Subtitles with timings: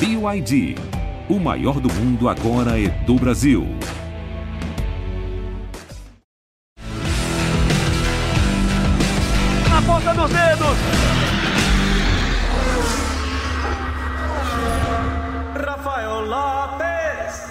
[0.00, 0.76] BYD.
[1.28, 3.66] O maior do mundo agora é do Brasil.
[9.68, 10.78] Na ponta dos dedos!
[15.66, 17.42] Rafael Lopes!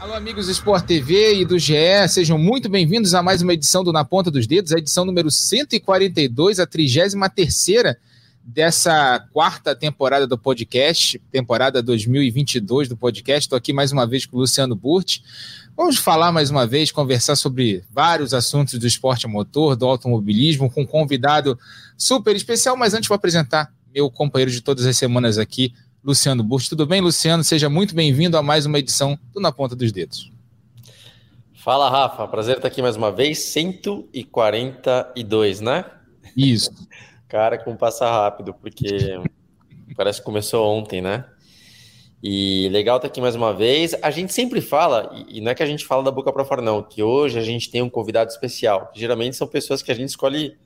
[0.00, 3.84] Alô, amigos do Sport TV e do GE, sejam muito bem-vindos a mais uma edição
[3.84, 7.14] do Na Ponta dos Dedos, a edição número 142, a 33
[8.50, 13.40] dessa quarta temporada do podcast, temporada 2022 do podcast.
[13.40, 15.22] Estou aqui mais uma vez com o Luciano Burti.
[15.76, 20.80] Vamos falar mais uma vez, conversar sobre vários assuntos do esporte motor, do automobilismo, com
[20.80, 21.58] um convidado
[21.94, 22.74] super especial.
[22.74, 26.70] Mas antes, vou apresentar meu companheiro de todas as semanas aqui, Luciano Burti.
[26.70, 27.44] Tudo bem, Luciano?
[27.44, 30.32] Seja muito bem-vindo a mais uma edição do Na Ponta dos Dedos.
[31.52, 32.26] Fala, Rafa.
[32.26, 33.40] Prazer estar aqui mais uma vez.
[33.40, 35.84] 142, né?
[36.34, 36.70] Isso.
[37.28, 39.20] Cara, como passa rápido, porque
[39.94, 41.26] parece que começou ontem, né?
[42.22, 43.94] E legal estar aqui mais uma vez.
[44.02, 46.62] A gente sempre fala, e não é que a gente fala da boca para fora,
[46.62, 48.90] não, que hoje a gente tem um convidado especial.
[48.94, 50.56] Geralmente são pessoas que a gente escolhe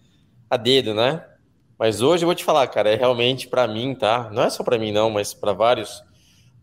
[0.48, 1.25] a dedo, né?
[1.78, 4.31] Mas hoje eu vou te falar, cara, é realmente para mim, tá?
[4.33, 6.03] Não é só para mim, não, mas para vários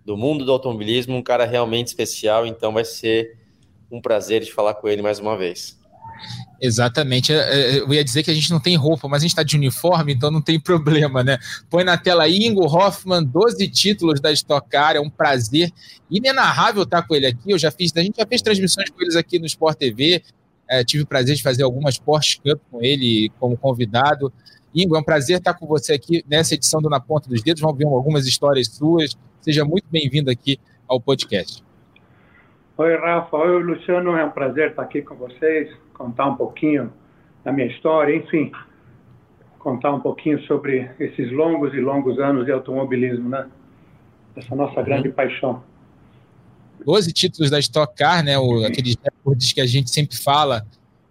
[0.06, 2.46] do mundo do automobilismo, um cara realmente especial.
[2.48, 3.38] Então vai ser
[3.92, 5.79] um prazer de falar com ele mais uma vez.
[6.62, 7.32] Exatamente.
[7.32, 10.14] Eu ia dizer que a gente não tem roupa, mas a gente está de uniforme,
[10.14, 11.38] então não tem problema, né?
[11.70, 15.72] Põe na tela Ingo Hoffman, 12 títulos da Stock Car, é um prazer
[16.10, 17.52] inenarrável estar com ele aqui.
[17.52, 20.22] Eu já fiz, a gente já fez transmissões com eles aqui no Sport TV.
[20.70, 24.32] É, tive o prazer de fazer algumas Porsche Cup com ele como convidado.
[24.74, 27.62] Ingo, é um prazer estar com você aqui nessa edição do Na Ponta dos Dedos.
[27.62, 29.18] Vamos ver algumas histórias suas.
[29.42, 31.64] Seja muito bem-vindo aqui ao podcast.
[32.78, 33.36] Oi, Rafa.
[33.36, 34.16] Oi, Luciano.
[34.16, 35.70] É um prazer estar aqui com vocês,
[36.00, 36.92] contar um pouquinho
[37.44, 38.50] da minha história, enfim,
[39.60, 43.46] contar um pouquinho sobre esses longos e longos anos de automobilismo, né?
[44.34, 45.62] Essa nossa grande paixão.
[46.86, 48.40] 12 títulos da Stock Car, né?
[48.40, 50.66] O, aqueles recordes que a gente sempre fala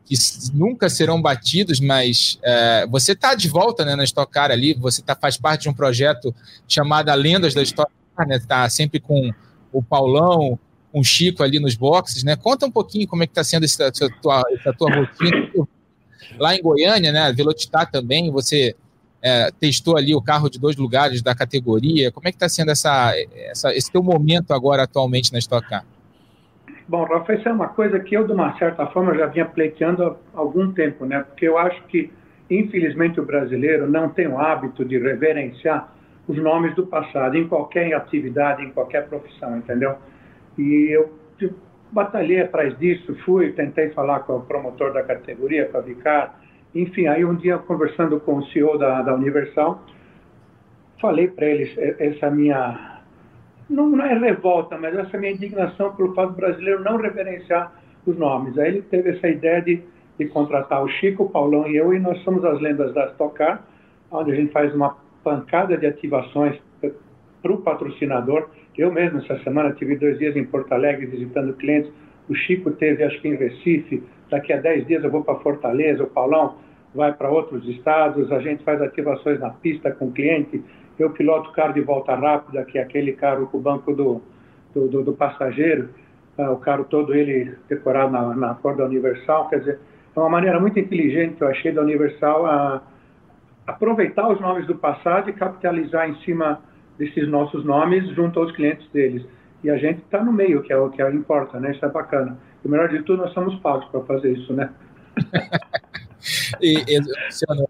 [0.06, 0.14] que
[0.54, 5.02] nunca serão batidos, mas é, você está de volta né, na Stock Car ali, você
[5.02, 6.34] tá, faz parte de um projeto
[6.66, 8.38] chamado Lendas da Stock Car, né?
[8.38, 9.30] Tá sempre com
[9.70, 10.58] o Paulão,
[10.98, 12.34] com o Chico ali nos boxes, né?
[12.34, 15.50] Conta um pouquinho como é que está sendo essa, tua, essa tua rotina.
[16.38, 17.32] Lá em Goiânia, né?
[17.32, 18.74] Velocitar também, você
[19.22, 22.10] é, testou ali o carro de dois lugares da categoria.
[22.10, 23.12] Como é que está sendo essa,
[23.50, 25.84] essa, esse teu momento agora atualmente na Stock Car?
[26.88, 30.02] Bom, Rafa, isso é uma coisa que eu, de uma certa forma, já vinha pleiteando
[30.02, 31.20] há algum tempo, né?
[31.20, 32.10] Porque eu acho que,
[32.50, 35.92] infelizmente, o brasileiro não tem o hábito de reverenciar
[36.26, 39.96] os nomes do passado em qualquer atividade, em qualquer profissão, entendeu?
[40.58, 41.10] E eu
[41.92, 46.40] batalhei atrás disso, fui, tentei falar com o promotor da categoria, com a Vicar,
[46.74, 49.82] enfim, aí um dia conversando com o CEO da, da Universal,
[51.00, 53.00] falei para eles essa minha,
[53.70, 57.72] não, não, é revolta, mas essa minha indignação pelo fato brasileiro não reverenciar
[58.04, 58.58] os nomes.
[58.58, 59.82] Aí ele teve essa ideia de,
[60.18, 63.34] de contratar o Chico, o Paulão e eu, e nós somos as lendas da Stock
[63.34, 63.62] Car,
[64.10, 66.58] onde a gente faz uma pancada de ativações
[67.42, 68.48] para o patrocinador,
[68.78, 71.90] eu mesmo, essa semana, tive dois dias em Porto Alegre visitando clientes.
[72.28, 74.02] O Chico teve, acho que em Recife.
[74.30, 76.04] Daqui a dez dias eu vou para Fortaleza.
[76.04, 76.56] O Paulão
[76.94, 78.30] vai para outros estados.
[78.30, 80.62] A gente faz ativações na pista com o cliente.
[80.96, 84.22] Eu piloto carro de volta rápida, que é aquele carro com o banco do,
[84.72, 85.88] do, do, do passageiro.
[86.36, 89.48] Ah, o carro todo ele decorado na, na cor da Universal.
[89.48, 89.78] Quer dizer,
[90.14, 92.82] é uma maneira muito inteligente que eu achei da Universal a
[93.66, 96.60] aproveitar os nomes do passado e capitalizar em cima
[96.98, 99.24] desses nossos nomes junto aos clientes deles.
[99.62, 101.72] E a gente está no meio, que é o que importa, né?
[101.72, 102.38] Isso é bacana.
[102.64, 104.70] E o melhor de tudo, nós somos pagos para fazer isso, né?
[106.60, 106.76] e,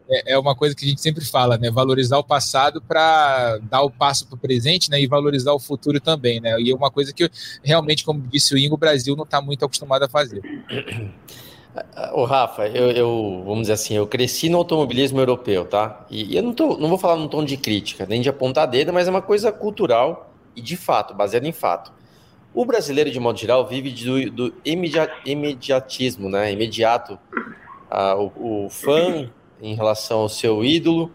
[0.08, 1.70] é, é uma coisa que a gente sempre fala, né?
[1.70, 5.00] Valorizar o passado para dar o passo para o presente, né?
[5.00, 6.60] E valorizar o futuro também, né?
[6.60, 7.30] E é uma coisa que
[7.62, 10.42] realmente, como disse o Ingo, o Brasil não está muito acostumado a fazer.
[12.12, 16.06] O Rafa, eu, eu, vamos dizer assim, eu cresci no automobilismo europeu, tá?
[16.10, 18.92] E, eu não, tô, não vou falar num tom de crítica, nem de apontar dedo,
[18.92, 21.92] mas é uma coisa cultural e de fato, baseada em fato.
[22.54, 26.52] O brasileiro, de modo geral, vive do, do imediatismo, né?
[26.52, 27.18] Imediato.
[27.90, 29.30] Ah, o, o, fã,
[29.60, 31.12] em relação ao seu ídolo,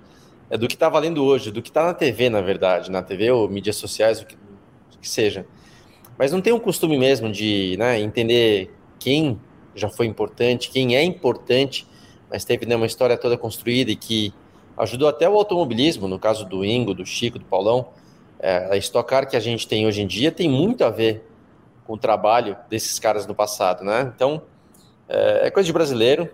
[0.50, 3.31] é do que está valendo hoje, do que está na TV, na verdade, na TV
[3.31, 5.45] ou mídias sociais, o que, o que seja.
[6.18, 9.39] Mas não tem um costume mesmo de né, entender quem
[9.75, 11.88] já foi importante, quem é importante,
[12.30, 14.34] mas teve né, uma história toda construída e que
[14.78, 17.88] ajudou até o automobilismo, no caso do Ingo, do Chico, do Paulão.
[18.40, 21.24] É, a Stock Car que a gente tem hoje em dia tem muito a ver
[21.86, 24.12] com o trabalho desses caras no passado, né?
[24.16, 24.42] Então,
[25.08, 26.30] é, é coisa de brasileiro.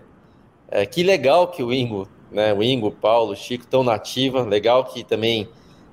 [0.70, 3.94] É, que legal que o Ingo, né, o Ingo, o Paulo, o Chico estão na
[3.94, 4.42] ativa.
[4.42, 5.48] Legal que também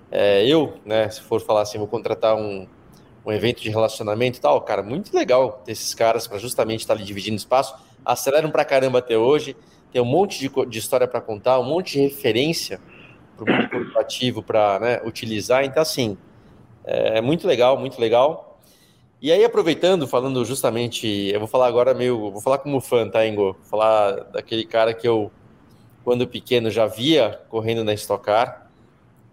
[0.09, 2.65] É, eu, né, se for falar assim, vou contratar um,
[3.27, 6.93] um evento de relacionamento e tal, cara, muito legal ter esses caras para justamente estar
[6.93, 7.75] tá ali dividindo espaço.
[8.05, 9.53] Aceleram pra caramba até hoje,
[9.91, 12.79] tem um monte de, de história para contar, um monte de referência
[13.35, 15.65] para o mundo corporativo para né, utilizar.
[15.65, 16.17] Então, assim,
[16.85, 18.61] é muito legal, muito legal.
[19.21, 23.27] E aí, aproveitando, falando justamente, eu vou falar agora meio, vou falar como fã, tá,
[23.27, 23.53] Ingo?
[23.53, 25.29] Vou falar daquele cara que eu,
[26.01, 28.66] quando pequeno, já via correndo na Stock Car.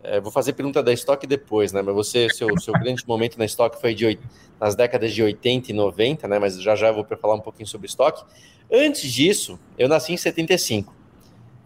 [0.05, 1.81] É, vou fazer pergunta da Stock depois, né?
[1.81, 4.19] Mas você, seu, seu grande momento na Stock foi de,
[4.61, 6.39] nas décadas de 80 e 90, né?
[6.39, 8.23] Mas já já eu vou falar um pouquinho sobre Stock.
[8.71, 10.95] Antes disso, eu nasci em 75.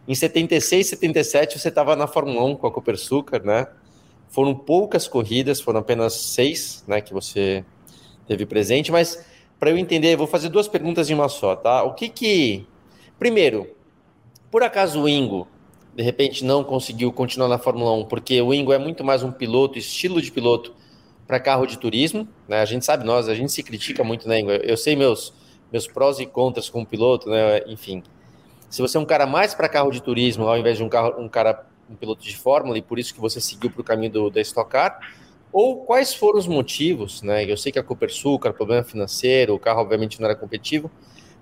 [0.06, 3.67] Em 76, 77, você estava na Fórmula 1 com a Copersucar, né?
[4.31, 7.64] Foram poucas corridas, foram apenas seis, né, que você
[8.26, 9.25] teve presente, mas
[9.58, 11.82] para eu entender, vou fazer duas perguntas em uma só, tá?
[11.82, 12.67] O que que
[13.19, 13.75] Primeiro,
[14.49, 15.49] por acaso o Ingo
[15.99, 19.33] de repente não conseguiu continuar na Fórmula 1, porque o Ingo é muito mais um
[19.33, 20.73] piloto, estilo de piloto
[21.27, 22.61] para carro de turismo, né?
[22.61, 24.53] A gente sabe nós, a gente se critica muito, né, Ingo?
[24.53, 25.35] Eu sei meus
[25.73, 27.65] meus prós e contras como piloto, né?
[27.67, 28.05] Enfim,
[28.71, 31.21] se você é um cara mais para carro de turismo, ao invés de um, carro,
[31.21, 34.12] um cara, um piloto de Fórmula, e por isso que você seguiu para o caminho
[34.12, 35.00] do, da Stock Car,
[35.53, 37.45] ou quais foram os motivos, né?
[37.45, 40.89] Eu sei que a Copersucar, problema financeiro, o carro obviamente não era competitivo,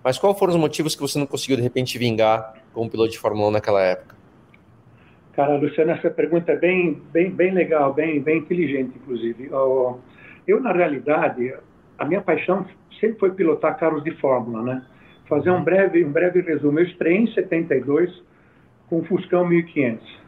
[0.03, 3.19] mas quais foram os motivos que você não conseguiu de repente vingar como piloto de
[3.19, 4.15] Fórmula 1 naquela época?
[5.36, 9.50] Cara, Luciano, essa pergunta é bem, bem, bem legal, bem, bem inteligente, inclusive.
[10.46, 11.54] Eu, na realidade,
[11.98, 12.66] a minha paixão
[12.98, 14.82] sempre foi pilotar carros de Fórmula, né?
[15.28, 16.78] fazer um breve, um breve resumo.
[16.78, 18.22] Eu estreiei em 72
[18.88, 20.26] com o Fuscão 1500.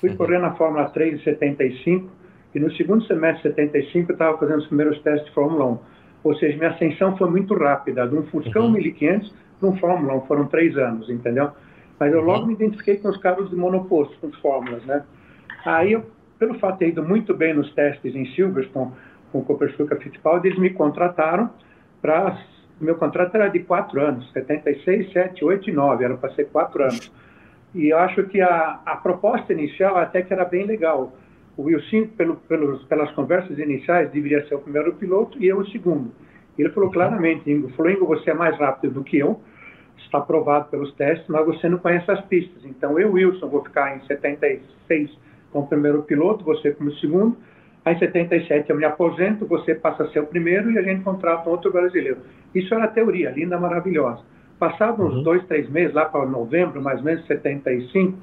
[0.00, 0.16] Fui uhum.
[0.16, 2.08] correr na Fórmula 3 em 75
[2.54, 5.78] e no segundo semestre de 75 eu estava fazendo os primeiros testes de Fórmula 1.
[6.24, 8.72] Ou seja, minha ascensão foi muito rápida, de um Fuscão uhum.
[8.72, 10.20] 1500 para um Fórmula 1.
[10.22, 11.50] Foram três anos, entendeu?
[11.98, 12.46] Mas eu logo uhum.
[12.46, 15.04] me identifiquei com os carros de monoposto, com as Fórmulas, né?
[15.64, 16.04] Aí, eu,
[16.38, 18.92] pelo fato de ter ido muito bem nos testes em Silverstone
[19.32, 21.50] com o Copersucar Fittipaldi, eles me contrataram
[22.00, 22.38] para
[22.80, 26.82] meu contrato era de quatro anos, 76, 7, 8 e 9, era para ser quatro
[26.82, 27.12] anos.
[27.74, 31.12] E eu acho que a, a proposta inicial até que era bem legal.
[31.56, 35.66] O Wilson, pelo, pelos, pelas conversas iniciais, deveria ser o primeiro piloto e eu o
[35.68, 36.12] segundo.
[36.56, 39.40] Ele falou claramente, Ingo, falou, Ingo, você é mais rápido do que eu,
[40.02, 42.64] está provado pelos testes, mas você não conhece as pistas.
[42.64, 45.10] Então eu, Wilson, vou ficar em 76
[45.50, 47.36] como primeiro piloto, você como segundo,
[47.88, 51.02] Aí em 77 eu me aposento, você passa a ser o primeiro e a gente
[51.02, 52.18] contrata outro brasileiro.
[52.54, 54.20] Isso era teoria, linda, maravilhosa.
[54.58, 55.22] Passados uns uhum.
[55.22, 58.18] dois, três meses, lá para novembro, mais ou menos 75,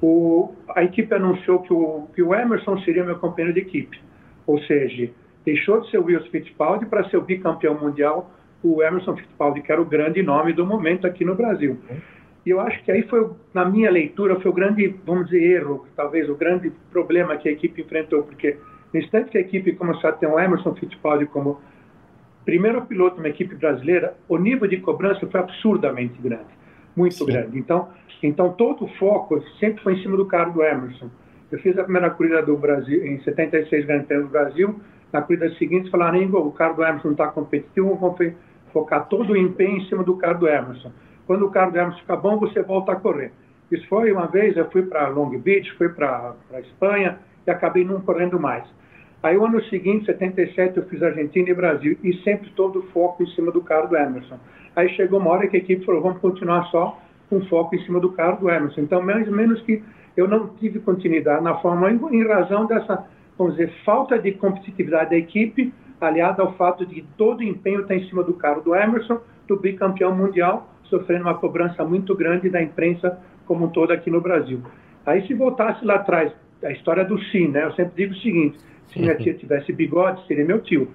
[0.00, 4.00] o, a equipe anunciou que o, que o Emerson seria meu companheiro de equipe.
[4.46, 5.10] Ou seja,
[5.44, 8.30] deixou de ser o Wilson Fittipaldi para ser o bicampeão mundial,
[8.62, 11.78] o Emerson Fittipaldi, que era o grande nome do momento aqui no Brasil.
[12.44, 15.86] E eu acho que aí foi, na minha leitura, foi o grande, vamos dizer, erro,
[15.94, 18.56] talvez o grande problema que a equipe enfrentou, porque
[18.92, 21.60] no instante que a equipe começou a ter um Emerson Fittipaldi como
[22.44, 26.50] primeiro piloto de uma equipe brasileira, o nível de cobrança foi absurdamente grande,
[26.96, 27.26] muito Sim.
[27.26, 27.58] grande.
[27.58, 27.88] Então,
[28.22, 31.08] então todo o foco sempre foi em cima do carro do Emerson.
[31.50, 34.80] Eu fiz a primeira corrida do Brasil em 76 Grande Prêmio do Brasil.
[35.12, 38.16] Na corrida seguinte falaram: o carro do Emerson não está competitivo, vamos
[38.72, 40.90] focar todo o empenho em cima do carro do Emerson.
[41.26, 43.32] Quando o carro do Emerson ficar bom, você volta a correr.
[43.70, 47.84] Isso foi uma vez, eu fui para Long Beach, fui para a Espanha e acabei
[47.84, 48.64] não correndo mais.
[49.22, 53.22] Aí o ano seguinte, 77, eu fiz Argentina e Brasil e sempre todo o foco
[53.22, 54.38] em cima do carro do Emerson.
[54.74, 56.98] Aí chegou uma hora que a equipe falou, vamos continuar só
[57.30, 58.80] com foco em cima do carro do Emerson.
[58.80, 59.82] Então, mais ou menos que
[60.16, 63.06] eu não tive continuidade na Fórmula 1 em razão dessa,
[63.38, 65.72] vamos dizer, falta de competitividade da equipe,
[66.06, 69.56] aliada ao fato de que todo empenho está em cima do carro do Emerson, do
[69.56, 74.62] bicampeão mundial, sofrendo uma cobrança muito grande da imprensa como um todo aqui no Brasil.
[75.04, 76.32] Aí se voltasse lá atrás,
[76.62, 77.64] a história do Sim, né?
[77.64, 78.58] Eu sempre digo o seguinte,
[78.92, 80.88] se minha tia tivesse bigode, seria meu tio.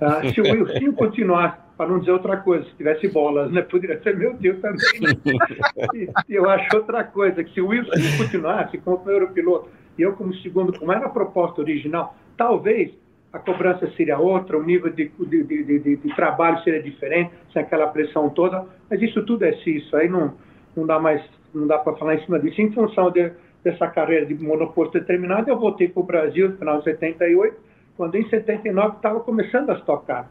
[0.00, 4.00] Uh, se o Wilson continuar, para não dizer outra coisa, se tivesse bolas, né, poderia
[4.02, 5.00] ser meu tio também.
[5.00, 6.12] Né?
[6.28, 10.34] eu acho outra coisa, que se o Wilson continuasse como primeiro piloto e eu como
[10.36, 12.92] segundo, como era a proposta original, talvez
[13.36, 17.86] a cobrança seria outra, o nível de, de, de, de, trabalho seria diferente, sem aquela
[17.88, 20.34] pressão toda, mas isso tudo é isso, aí não,
[20.74, 21.22] não dá mais,
[21.54, 23.30] não dá para falar em cima disso, em função de
[23.62, 27.56] dessa carreira de monoposto determinado, eu voltei para o Brasil no final de 78,
[27.96, 30.30] quando em 79 estava começando a tocar.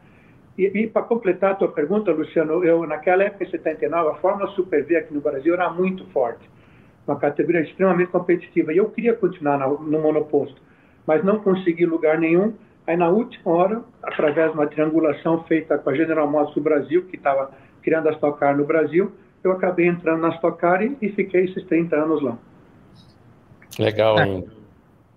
[0.56, 4.48] E, e para completar a tua pergunta, Luciano, eu naquela época, em 79, a Fórmula
[4.52, 6.48] Super V aqui no Brasil era muito forte,
[7.06, 10.60] uma categoria extremamente competitiva, e eu queria continuar no monoposto,
[11.06, 12.54] mas não consegui lugar nenhum.
[12.86, 17.06] Aí, na última hora, através de uma triangulação feita com a General Motors do Brasil,
[17.06, 17.50] que estava
[17.82, 19.12] criando a Stock Car no Brasil,
[19.42, 22.38] eu acabei entrando na Stock Car e, e fiquei esses 30 anos lá.
[23.78, 24.46] Legal, hein?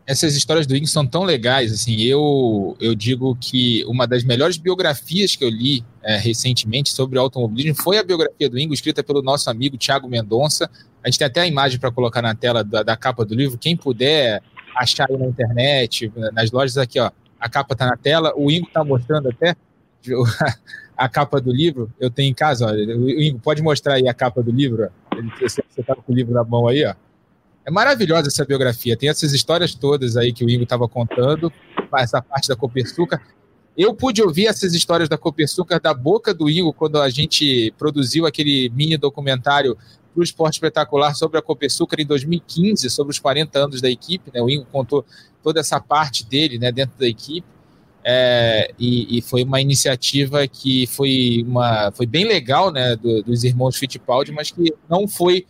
[0.10, 4.58] essas histórias do Ingo são tão legais, assim, eu, eu digo que uma das melhores
[4.58, 9.22] biografias que eu li é, recentemente sobre automobilismo foi a biografia do Ingo, escrita pelo
[9.22, 10.68] nosso amigo Tiago Mendonça.
[11.04, 13.60] A gente tem até a imagem para colocar na tela da, da, capa do livro,
[13.60, 14.42] quem puder
[14.76, 18.68] achar aí na internet, nas lojas aqui, ó, a capa está na tela, o Ingo
[18.68, 19.56] está mostrando até
[20.98, 24.14] a capa do livro, eu tenho em casa, ó, o Ingo, pode mostrar aí a
[24.14, 24.90] capa do livro,
[25.40, 26.94] você está com o livro na mão aí, ó.
[27.66, 28.98] É maravilhosa essa biografia.
[28.98, 31.54] Tem essas histórias todas aí que o Ingo estava contando,
[31.98, 33.22] essa parte da Copersuca.
[33.78, 38.26] Eu pude ouvir essas histórias da Copersuca da boca do Ingo quando a gente produziu
[38.26, 39.78] aquele mini documentário
[40.20, 44.32] para o Esporte Espetacular sobre a Copersuca em 2015, sobre os 40 anos da equipe.
[44.34, 44.42] Né?
[44.42, 45.06] O Ingo contou
[45.42, 47.48] toda essa parte dele né, dentro da equipe.
[48.04, 53.44] É, e, e, foi uma iniciativa que foi, uma, foi bem legal né, do, dos
[53.44, 55.46] irmãos Fittipaldi, mas que não foi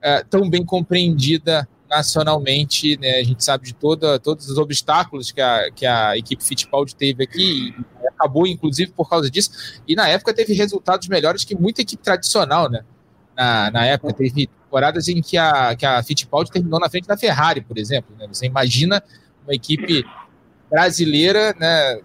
[0.00, 3.18] é, tão bem compreendida nacionalmente, né?
[3.18, 7.22] A gente sabe de toda, todos os obstáculos que a, que a equipe Fittipaldi teve
[7.22, 7.74] aqui
[8.08, 9.50] acabou, inclusive, por causa disso.
[9.86, 12.82] E na época teve resultados melhores que muita equipe tradicional, né?
[13.36, 17.16] Na, na época teve temporadas em que a, que a Fittipaldi terminou na frente da
[17.16, 18.14] Ferrari, por exemplo.
[18.16, 18.26] Né?
[18.28, 19.02] Você imagina
[19.44, 20.04] uma equipe
[20.70, 22.00] brasileira, né?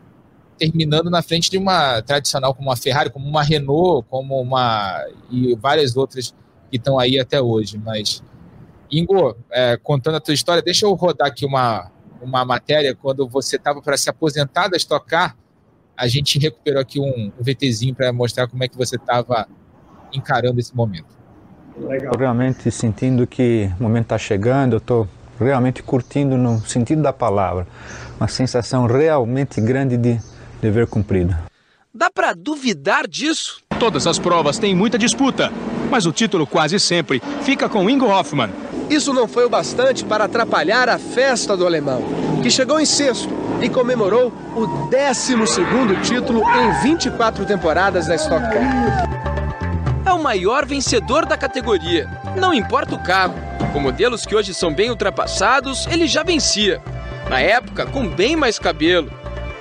[0.57, 5.55] Terminando na frente de uma tradicional como uma Ferrari, como uma Renault, como uma e
[5.55, 6.35] várias outras
[6.69, 7.77] que estão aí até hoje.
[7.77, 8.21] Mas,
[8.91, 11.89] Ingo, é, contando a tua história, deixa eu rodar aqui uma,
[12.21, 12.93] uma matéria.
[12.93, 15.37] Quando você estava para se aposentar da Stock Car,
[15.95, 19.47] a gente recuperou aqui um, um VTzinho para mostrar como é que você estava
[20.13, 21.18] encarando esse momento.
[21.79, 22.13] Legal.
[22.17, 25.07] Realmente sentindo que o momento está chegando, eu estou
[25.39, 27.67] realmente curtindo no sentido da palavra.
[28.19, 30.19] Uma sensação realmente grande de
[30.61, 31.35] dever cumprido.
[31.93, 33.61] Dá para duvidar disso?
[33.79, 35.51] Todas as provas têm muita disputa
[35.89, 38.51] mas o título quase sempre fica com Ingo Hoffmann.
[38.89, 42.01] Isso não foi o bastante para atrapalhar a festa do alemão,
[42.41, 43.29] que chegou em sexto
[43.61, 45.35] e comemorou o 12
[46.03, 49.38] título em 24 temporadas da Stock Car.
[50.09, 53.35] É o maior vencedor da categoria, não importa o carro.
[53.71, 56.81] Com modelos que hoje são bem ultrapassados, ele já vencia.
[57.29, 59.13] Na época, com bem mais cabelo.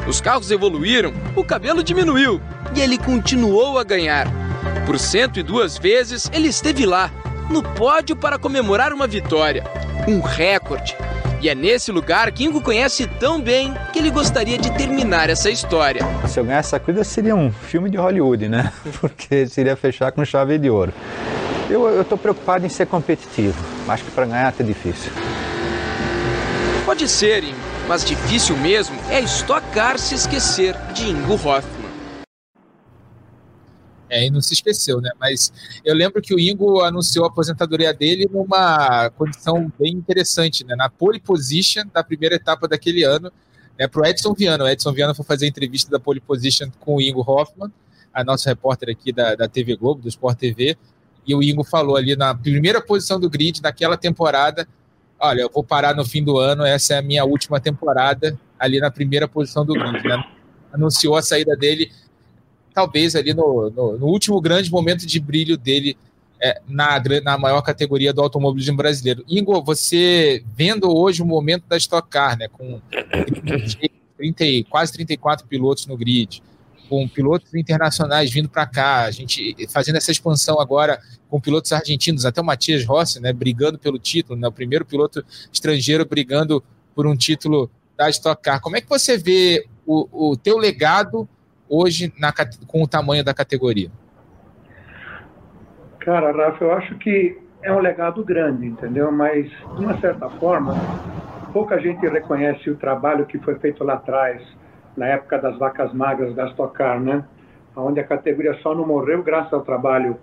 [0.06, 2.40] Os carros evoluíram, o cabelo diminuiu
[2.74, 4.26] e ele continuou a ganhar.
[4.86, 7.10] Por 102 vezes ele esteve lá,
[7.50, 9.64] no pódio para comemorar uma vitória.
[10.06, 10.96] Um recorde.
[11.40, 15.48] E é nesse lugar que Ingo conhece tão bem que ele gostaria de terminar essa
[15.48, 16.02] história.
[16.26, 18.72] Se eu ganhasse essa corrida seria um filme de Hollywood, né?
[19.00, 20.92] Porque seria fechar com chave de ouro.
[21.70, 23.56] Eu estou preocupado em ser competitivo.
[23.86, 25.12] Acho que para ganhar é difícil.
[26.84, 27.54] Pode ser, Ingo,
[27.86, 31.77] mas difícil mesmo é estocar se esquecer de Ingo Hoffmann.
[34.10, 35.10] É, e não se esqueceu, né?
[35.20, 35.52] Mas
[35.84, 40.74] eu lembro que o Ingo anunciou a aposentadoria dele numa condição bem interessante, né?
[40.76, 43.30] Na pole position da primeira etapa daquele ano,
[43.78, 43.86] né?
[43.86, 44.64] Para o Edson Viana.
[44.64, 47.70] O Edson Viana foi fazer a entrevista da pole position com o Ingo Hoffman,
[48.12, 50.76] a nosso repórter aqui da, da TV Globo, do Sport TV,
[51.26, 54.66] e o Ingo falou ali na primeira posição do grid naquela temporada:
[55.20, 58.80] olha, eu vou parar no fim do ano, essa é a minha última temporada ali
[58.80, 60.02] na primeira posição do grid.
[60.02, 60.24] Né?
[60.72, 61.92] Anunciou a saída dele
[62.78, 65.98] talvez ali no, no, no último grande momento de brilho dele
[66.40, 69.24] é, na, na maior categoria do automobilismo brasileiro.
[69.28, 72.80] Ingo, você vendo hoje o momento da Stock Car, né, com
[74.16, 76.40] 30, quase 34 pilotos no grid,
[76.88, 82.24] com pilotos internacionais vindo para cá, a gente fazendo essa expansão agora com pilotos argentinos,
[82.24, 86.62] até o Matias Rossi, né, brigando pelo título, né, o primeiro piloto estrangeiro brigando
[86.94, 88.60] por um título da Stock Car.
[88.60, 91.28] Como é que você vê o, o teu legado
[91.68, 92.32] hoje na,
[92.66, 93.90] com o tamanho da categoria?
[96.00, 99.10] Cara, Rafa, eu acho que é um legado grande, entendeu?
[99.12, 100.74] Mas, de uma certa forma,
[101.52, 104.42] pouca gente reconhece o trabalho que foi feito lá atrás,
[104.96, 107.24] na época das vacas magras da Stock Car, né?
[107.76, 110.16] Onde a categoria só não morreu graças ao trabalho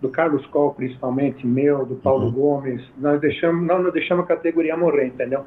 [0.00, 2.32] do Carlos Coll, principalmente, meu, do Paulo uhum.
[2.32, 2.82] Gomes.
[2.98, 5.44] Nós deixamos, não, não deixamos a categoria morrer, entendeu?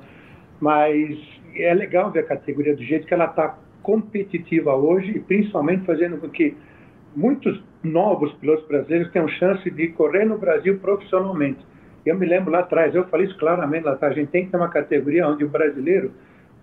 [0.60, 1.18] Mas
[1.56, 6.18] é legal ver a categoria do jeito que ela está competitiva hoje e principalmente fazendo
[6.18, 6.56] com que
[7.16, 11.60] muitos novos pilotos brasileiros tenham chance de correr no Brasil profissionalmente.
[12.06, 14.52] Eu me lembro lá atrás, eu falei isso claramente lá atrás, a gente tem que
[14.52, 16.12] ter uma categoria onde o brasileiro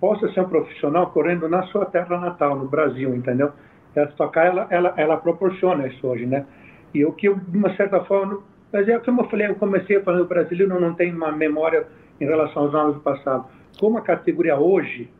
[0.00, 3.52] possa ser um profissional correndo na sua terra natal, no Brasil, entendeu?
[3.96, 6.46] A Stock ela, ela, ela proporciona isso hoje, né?
[6.94, 8.40] E o que eu, de uma certa forma,
[8.72, 11.86] mas é como eu falei, eu comecei falando, o brasileiro não tem uma memória
[12.20, 13.46] em relação aos anos do passado.
[13.78, 15.10] Como a categoria hoje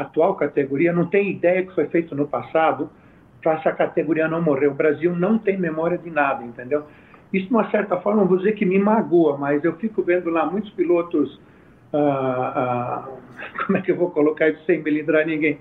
[0.00, 2.90] atual categoria não tem ideia que foi feito no passado
[3.42, 4.68] para essa categoria não morrer.
[4.68, 6.84] O Brasil não tem memória de nada, entendeu?
[7.32, 10.46] Isso, de uma certa forma, vou dizer que me magoa, mas eu fico vendo lá
[10.46, 11.38] muitos pilotos
[11.92, 13.08] ah, ah,
[13.64, 15.58] como é que eu vou colocar isso sem melindrar ninguém?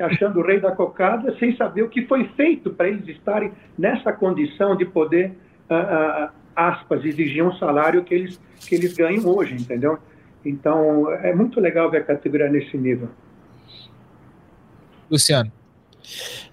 [0.00, 4.12] Achando o rei da cocada, sem saber o que foi feito para eles estarem nessa
[4.12, 5.32] condição de poder,
[5.70, 9.98] ah, ah, aspas, exigir um salário que eles, que eles ganham hoje, entendeu?
[10.44, 13.08] Então, é muito legal ver a categoria nesse nível.
[15.10, 15.52] Luciano.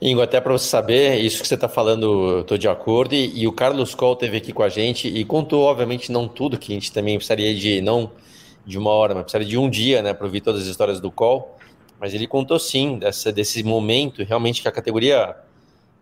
[0.02, 3.14] Ingo, até para você saber, isso que você está falando, estou de acordo.
[3.14, 6.58] E, e, o Carlos Coll teve aqui com a gente e contou, obviamente, não tudo,
[6.58, 8.12] que a gente também precisaria de não
[8.66, 11.12] de uma hora, mas precisaria de um dia, né, para ouvir todas as histórias do
[11.12, 11.56] Coll.
[12.00, 15.36] Mas ele contou sim dessa, desse momento, realmente que a categoria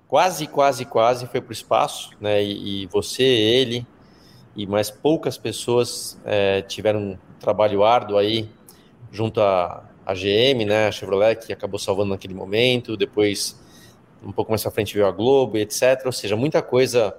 [0.08, 2.44] quase, quase, quase foi para o espaço, né?
[2.44, 3.86] E, e, você, ele
[4.56, 8.50] e mais poucas pessoas é, tiveram um trabalho árduo aí
[9.12, 13.60] junto a a GM, né, a Chevrolet, que acabou salvando naquele momento, depois
[14.24, 16.02] um pouco mais para frente veio a Globo, etc.
[16.06, 17.16] Ou seja, muita coisa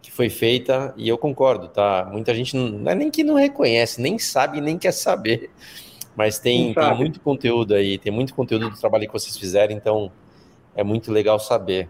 [0.00, 2.08] que foi feita e eu concordo, tá?
[2.10, 5.50] Muita gente não é nem que não reconhece, nem sabe, nem quer saber,
[6.14, 10.10] mas tem, tem muito conteúdo aí, tem muito conteúdo do trabalho que vocês fizeram, então
[10.74, 11.88] é muito legal saber.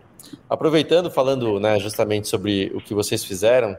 [0.48, 3.76] Aproveitando, falando né, justamente sobre o que vocês fizeram,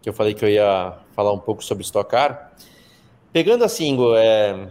[0.00, 2.52] que eu falei que eu ia falar um pouco sobre Stock Car,
[3.32, 4.68] pegando assim, é,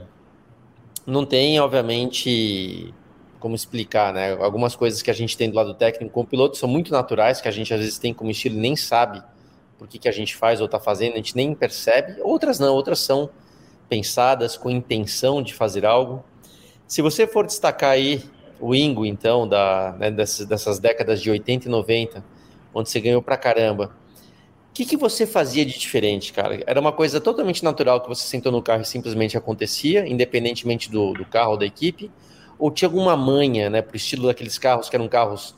[1.10, 2.94] não tem, obviamente,
[3.40, 4.34] como explicar, né?
[4.34, 7.42] Algumas coisas que a gente tem do lado técnico com o piloto são muito naturais,
[7.42, 9.22] que a gente às vezes tem como estilo e nem sabe
[9.78, 12.22] por que, que a gente faz ou está fazendo, a gente nem percebe.
[12.22, 13.30] Outras não, outras são
[13.88, 16.24] pensadas com intenção de fazer algo.
[16.86, 18.22] Se você for destacar aí
[18.60, 22.24] o Ingo, então, da, né, dessas, dessas décadas de 80 e 90,
[22.74, 23.96] onde você ganhou pra caramba,
[24.80, 26.64] que, que você fazia de diferente, cara?
[26.66, 31.12] Era uma coisa totalmente natural que você sentou no carro e simplesmente acontecia, independentemente do,
[31.12, 32.10] do carro ou da equipe?
[32.58, 35.54] Ou tinha alguma manha, né, pro estilo daqueles carros que eram carros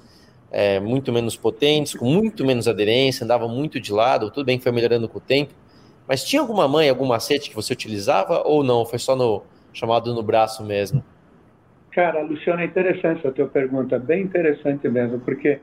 [0.52, 4.64] é, muito menos potentes, com muito menos aderência, andava muito de lado, tudo bem que
[4.64, 5.54] foi melhorando com o tempo,
[6.08, 8.86] mas tinha alguma manha, algum macete que você utilizava ou não?
[8.86, 11.04] Foi só no chamado no braço mesmo?
[11.92, 15.60] Cara, Luciano, é interessante a tua pergunta, bem interessante mesmo, porque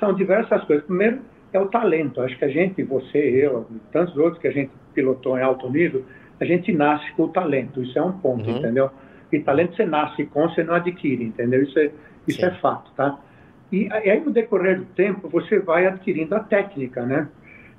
[0.00, 0.84] são diversas coisas.
[0.84, 1.20] Primeiro,
[1.52, 2.20] é o talento.
[2.20, 6.04] Acho que a gente, você, eu, tantos outros que a gente pilotou em alto nível,
[6.40, 7.82] a gente nasce com o talento.
[7.82, 8.58] Isso é um ponto, uhum.
[8.58, 8.90] entendeu?
[9.32, 11.62] E talento você nasce com, você não adquire, entendeu?
[11.62, 11.90] Isso é,
[12.26, 13.18] isso é fato, tá?
[13.70, 17.28] E, e aí, no decorrer do tempo, você vai adquirindo a técnica, né?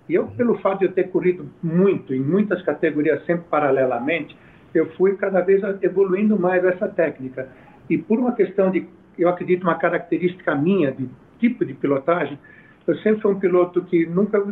[0.08, 4.36] E eu, pelo fato de eu ter corrido muito, em muitas categorias, sempre paralelamente,
[4.74, 7.50] eu fui cada vez evoluindo mais essa técnica.
[7.90, 12.40] E por uma questão de, eu acredito, uma característica minha, de tipo de pilotagem,
[12.88, 14.44] eu sempre fui um piloto que nunca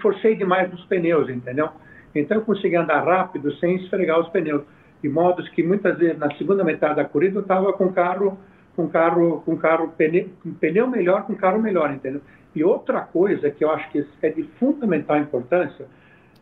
[0.00, 1.68] forcei demais nos pneus, entendeu?
[2.14, 4.62] Então eu consegui andar rápido sem esfregar os pneus,
[5.02, 8.38] de modos que muitas vezes na segunda metade da corrida eu estava com carro
[8.76, 10.28] com carro com carro pneu,
[10.60, 12.20] pneu melhor, com carro melhor, entendeu?
[12.54, 15.86] E outra coisa que eu acho que é de fundamental importância,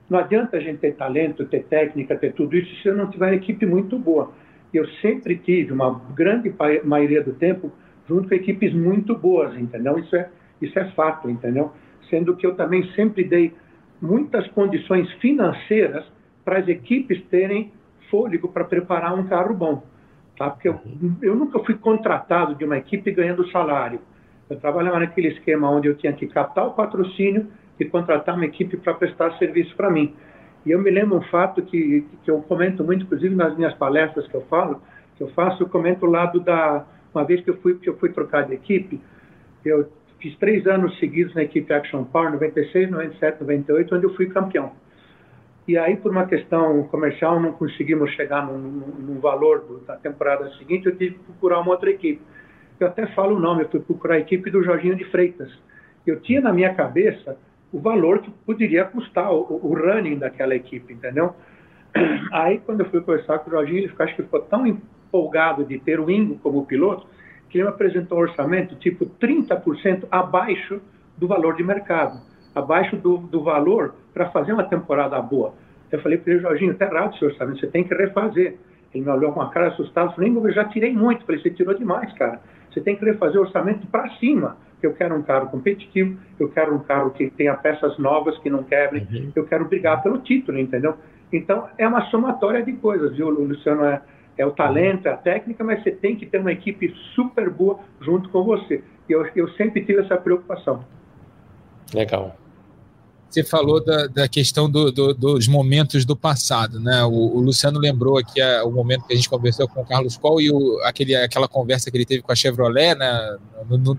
[0.08, 3.34] não adianta a gente ter talento, ter técnica, ter tudo isso se não tiver uma
[3.34, 4.30] equipe muito boa.
[4.72, 7.72] Eu sempre tive uma grande maioria do tempo
[8.08, 9.98] junto com equipes muito boas, entendeu?
[9.98, 10.28] Isso é
[10.62, 11.72] isso é fato, entendeu?
[12.08, 13.52] Sendo que eu também sempre dei
[14.00, 16.04] muitas condições financeiras
[16.44, 17.72] para as equipes terem
[18.10, 19.82] fôlego para preparar um carro bom.
[20.36, 20.50] Tá?
[20.50, 20.80] Porque eu,
[21.22, 24.00] eu nunca fui contratado de uma equipe ganhando salário.
[24.50, 27.46] Eu trabalhava naquele esquema onde eu tinha que captar o patrocínio
[27.78, 30.14] e contratar uma equipe para prestar serviço para mim.
[30.64, 34.26] E eu me lembro um fato que, que eu comento muito, inclusive nas minhas palestras
[34.28, 34.80] que eu falo,
[35.16, 37.96] que eu faço, eu comento o lado da uma vez que eu fui que eu
[37.98, 39.00] fui trocar de equipe,
[39.64, 39.88] eu
[40.22, 44.70] Fiz três anos seguidos na equipe Action Power, 96, 97, 98, onde eu fui campeão.
[45.66, 50.86] E aí, por uma questão comercial, não conseguimos chegar no, no valor da temporada seguinte,
[50.86, 52.22] eu tive que procurar uma outra equipe.
[52.78, 55.52] Eu até falo o nome, eu fui procurar a equipe do Jorginho de Freitas.
[56.06, 57.36] Eu tinha na minha cabeça
[57.72, 61.34] o valor que poderia custar o, o running daquela equipe, entendeu?
[62.30, 65.64] Aí, quando eu fui conversar com o Jorginho, ele ficou, acho que ficou tão empolgado
[65.64, 67.08] de ter o Ingo como piloto,
[67.52, 70.80] que apresentou um orçamento tipo 30% abaixo
[71.18, 72.18] do valor de mercado,
[72.54, 75.52] abaixo do, do valor para fazer uma temporada boa.
[75.90, 78.56] Eu falei para ele, Jorginho, está errado esse orçamento, você tem que refazer.
[78.94, 81.26] Ele me olhou com uma cara assustada, falei, eu já tirei muito.
[81.26, 82.40] Falei, você tirou demais, cara.
[82.72, 84.56] Você tem que refazer o orçamento para cima.
[84.82, 88.64] Eu quero um carro competitivo, eu quero um carro que tenha peças novas, que não
[88.64, 89.32] quebrem, uhum.
[89.36, 90.96] eu quero brigar pelo título, entendeu?
[91.32, 93.84] Então, é uma somatória de coisas, viu, Luciano?
[93.84, 94.02] É,
[94.36, 97.80] é o talento, é a técnica, mas você tem que ter uma equipe super boa
[98.00, 98.82] junto com você.
[99.08, 100.84] E eu, eu sempre tive essa preocupação.
[101.92, 102.36] Legal.
[103.28, 107.02] Você falou da, da questão do, do, dos momentos do passado, né?
[107.04, 110.18] O, o Luciano lembrou aqui a, o momento que a gente conversou com o Carlos
[110.18, 113.38] Coll e o, aquele, aquela conversa que ele teve com a Chevrolet, né?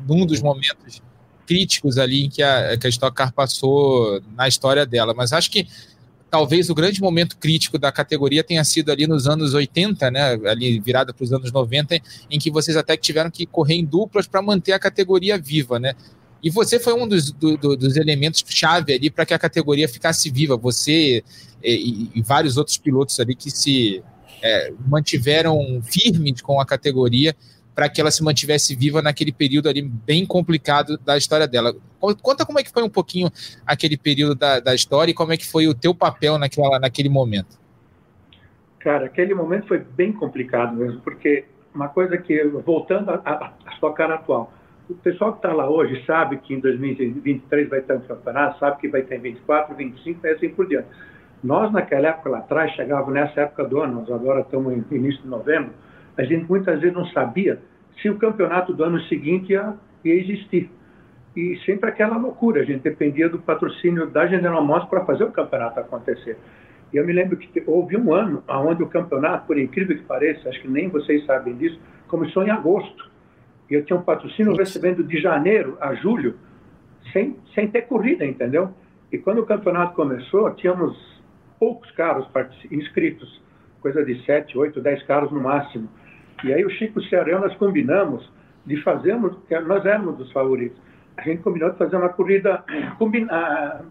[0.08, 1.02] Num dos momentos
[1.48, 5.16] críticos ali em que a, que a Stock Car passou na história dela.
[5.16, 5.68] Mas acho que
[6.34, 10.80] talvez o grande momento crítico da categoria tenha sido ali nos anos 80, né, ali
[10.80, 14.42] virada para os anos 90, em que vocês até tiveram que correr em duplas para
[14.42, 15.94] manter a categoria viva, né?
[16.42, 19.88] E você foi um dos, do, do, dos elementos chave ali para que a categoria
[19.88, 20.58] ficasse viva.
[20.58, 21.24] Você
[21.64, 24.02] e, e, vários outros pilotos ali que se
[24.42, 27.36] é, mantiveram firmes com a categoria
[27.76, 31.74] para que ela se mantivesse viva naquele período ali bem complicado da história dela.
[32.00, 33.30] Conta como é que foi um pouquinho
[33.66, 37.10] aquele período da, da história e como é que foi o teu papel naquela, naquele
[37.10, 37.58] momento.
[38.80, 44.16] Cara, aquele momento foi bem complicado mesmo, porque uma coisa que, voltando à sua cara
[44.16, 44.52] atual,
[44.90, 48.82] o pessoal que está lá hoje sabe que em 2023 vai ter um campeonato, sabe
[48.82, 50.88] que vai ter 24, 25 e assim por diante.
[51.44, 55.22] Nós, naquela época lá atrás, chegávamos nessa época do ano, nós agora estamos no início
[55.22, 55.72] de novembro,
[56.18, 57.60] a gente muitas vezes não sabia
[58.02, 59.74] se o campeonato do ano seguinte ia,
[60.04, 60.70] ia existir.
[61.36, 65.32] E sempre aquela loucura, a gente dependia do patrocínio da General Motors para fazer o
[65.32, 66.38] campeonato acontecer.
[66.94, 70.48] E eu me lembro que houve um ano onde o campeonato, por incrível que pareça,
[70.50, 73.12] acho que nem vocês sabem disso, começou em agosto.
[73.70, 76.36] E eu tinha um patrocínio recebendo de janeiro a julho,
[77.12, 78.70] sem, sem ter corrida, entendeu?
[79.12, 80.96] E quando o campeonato começou, tínhamos
[81.60, 82.28] poucos carros
[82.70, 83.42] inscritos,
[83.82, 85.90] coisa de 7, 8, 10 carros no máximo.
[86.44, 88.30] E aí o Chico Cearão, nós combinamos
[88.66, 90.78] de fazermos, nós éramos os favoritos,
[91.18, 92.64] a gente combinou de fazer uma corrida
[92.98, 93.82] combina,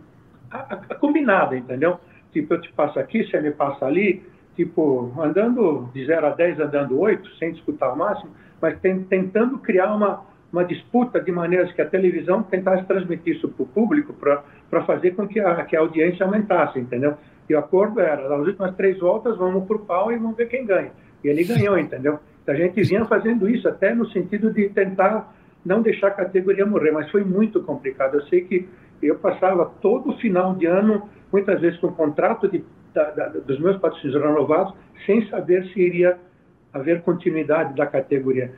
[1.00, 1.98] combinada, entendeu?
[2.32, 4.22] Tipo, eu te passo aqui, você me passa ali,
[4.56, 9.58] tipo, andando de 0 a 10, andando 8, sem disputar o máximo, mas tem, tentando
[9.58, 14.12] criar uma, uma disputa de maneiras que a televisão tentasse transmitir isso para o público
[14.12, 17.16] para fazer com que a, que a audiência aumentasse, entendeu?
[17.48, 20.64] E o acordo era, nas últimas três voltas, vamos o pau e vamos ver quem
[20.64, 20.92] ganha.
[21.22, 22.18] E ele ganhou, entendeu?
[22.46, 25.32] A gente vinha fazendo isso até no sentido de tentar
[25.64, 28.14] não deixar a categoria morrer, mas foi muito complicado.
[28.16, 28.68] Eu sei que
[29.00, 33.58] eu passava todo o final de ano, muitas vezes com contrato de, da, da, dos
[33.60, 34.74] meus patrocínios renovados,
[35.06, 36.18] sem saber se iria
[36.72, 38.52] haver continuidade da categoria.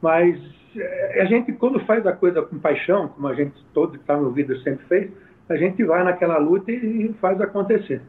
[0.00, 0.38] Mas
[0.76, 4.16] eh, a gente, quando faz a coisa com paixão, como a gente todo que está
[4.16, 5.10] no vídeo sempre fez,
[5.48, 8.02] a gente vai naquela luta e faz acontecer.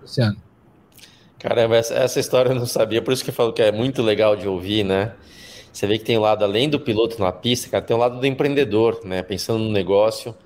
[0.00, 0.49] Luciano.
[1.40, 4.36] Caramba, essa, história eu não sabia, por isso que eu falo que é muito legal
[4.36, 5.14] de ouvir, né?
[5.72, 8.20] Você vê que tem um lado, além do piloto na pista, cara, tem um lado
[8.20, 9.22] do empreendedor, né?
[9.22, 10.36] Pensando no negócio,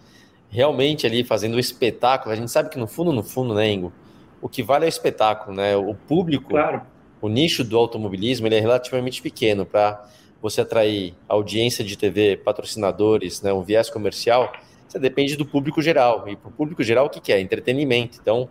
[0.49, 2.33] realmente ali fazendo o espetáculo.
[2.33, 3.93] A gente sabe que no fundo, no fundo, né, Ingo?
[4.41, 5.77] O que vale é o espetáculo, né?
[5.77, 6.83] O público, claro.
[7.21, 10.07] o nicho do automobilismo, ele é relativamente pequeno para
[10.41, 14.53] você atrair audiência de TV, patrocinadores, né, um viés comercial.
[14.87, 16.29] Você depende do público geral.
[16.29, 17.41] E para o público geral, o que, que é?
[17.41, 18.19] Entretenimento.
[18.21, 18.49] Então,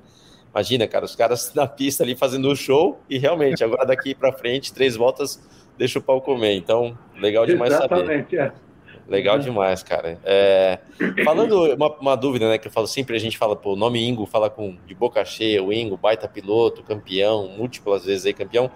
[0.53, 4.31] Imagina, cara, os caras na pista ali fazendo o show e realmente, agora daqui para
[4.31, 5.41] frente, três voltas,
[5.77, 6.53] deixa o pau comer.
[6.53, 8.53] Então, legal demais Exatamente, saber.
[8.59, 8.73] É.
[9.07, 10.17] Legal demais, cara.
[10.23, 10.79] É,
[11.25, 12.57] falando uma, uma, dúvida, né?
[12.57, 15.25] Que eu falo sempre, a gente fala, pô, o nome Ingo fala com de boca
[15.25, 18.71] cheia, o Ingo, baita piloto, campeão, múltiplas vezes aí campeão.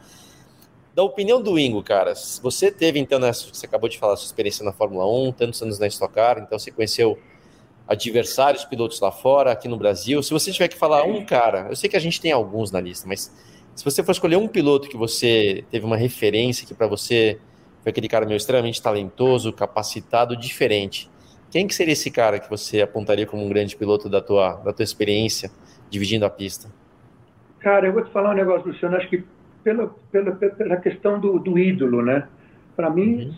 [0.93, 4.65] Da opinião do Ingo, cara, você teve então, né, você acabou de falar sua experiência
[4.65, 7.17] na Fórmula 1, tantos anos na Stock Car, então você conheceu
[7.87, 10.21] adversários pilotos lá fora, aqui no Brasil.
[10.21, 12.81] Se você tiver que falar um cara, eu sei que a gente tem alguns na
[12.81, 13.33] lista, mas
[13.73, 17.39] se você for escolher um piloto que você teve uma referência que para você
[17.81, 21.09] foi aquele cara meio extremamente talentoso, capacitado, diferente,
[21.49, 24.73] quem que seria esse cara que você apontaria como um grande piloto da tua, da
[24.73, 25.49] tua experiência
[25.89, 26.69] dividindo a pista?
[27.59, 29.23] Cara, eu vou te falar um negócio, Luciano, acho que
[29.63, 32.27] pela, pela, pela questão do, do ídolo, né?
[32.75, 33.35] Para mim, uhum.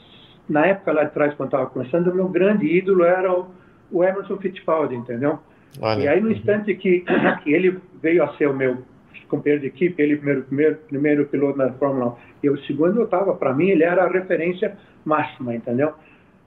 [0.47, 3.47] na época lá atrás, quando estava começando, o meu grande ídolo era o
[3.91, 5.39] o Emerson Fittipaldi, entendeu?
[5.81, 6.03] Olha.
[6.03, 7.03] E aí, no instante que,
[7.43, 8.79] que ele veio a ser o meu
[9.27, 13.05] companheiro de equipe, ele primeiro, primeiro, primeiro piloto na Fórmula 1, e o segundo eu
[13.05, 14.75] estava, para mim, ele era a referência
[15.05, 15.93] máxima, entendeu?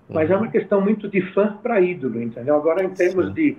[0.09, 0.37] Mas uhum.
[0.37, 2.57] é uma questão muito de fã para ídolo, entendeu?
[2.57, 3.33] Agora, em termos Sim.
[3.33, 3.57] de.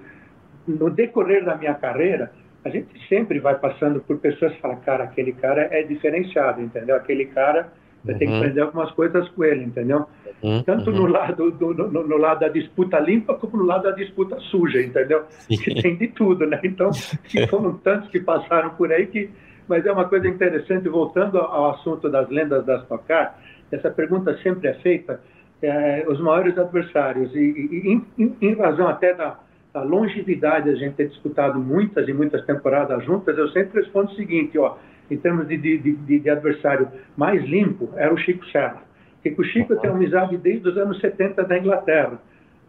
[0.65, 2.31] No decorrer da minha carreira,
[2.63, 6.95] a gente sempre vai passando por pessoas que falam, cara, aquele cara é diferenciado, entendeu?
[6.95, 8.19] Aquele cara você uhum.
[8.19, 10.05] tem que aprender algumas coisas com ele, entendeu?
[10.41, 10.61] Uhum.
[10.63, 11.07] Tanto no uhum.
[11.07, 15.23] lado, do, no, no, lado da disputa limpa, como no lado da disputa suja, entendeu?
[15.47, 16.59] Que tem de tudo, né?
[16.63, 16.91] Então,
[17.49, 19.29] foram tantos que passaram por aí que...
[19.65, 23.39] Mas é uma coisa interessante, voltando ao assunto das lendas das Tocar,
[23.71, 25.21] essa pergunta sempre é feita,
[25.61, 29.39] é, os maiores adversários, e, e em, em, razão até da,
[29.73, 34.15] da longevidade, a gente ter disputado muitas e muitas temporadas juntas, eu sempre respondo o
[34.15, 34.75] seguinte, ó,
[35.09, 36.87] em termos de, de, de, de adversário
[37.17, 38.81] mais limpo, era o Chico Serra.
[39.21, 42.19] Porque o Chico tem amizade desde os anos 70 da Inglaterra,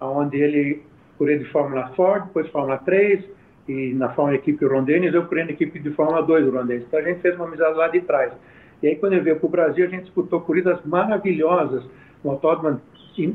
[0.00, 0.82] onde ele
[1.18, 3.24] correu de Fórmula Ford, depois Fórmula 3,
[3.68, 6.84] e na Fórmula Equipe Rondenes, eu corri na equipe de Fórmula 2 Rondenes.
[6.86, 8.32] Então a gente fez uma amizade lá de trás.
[8.82, 11.84] E aí quando ele veio para o Brasil, a gente disputou corridas maravilhosas,
[12.22, 12.80] no autódromo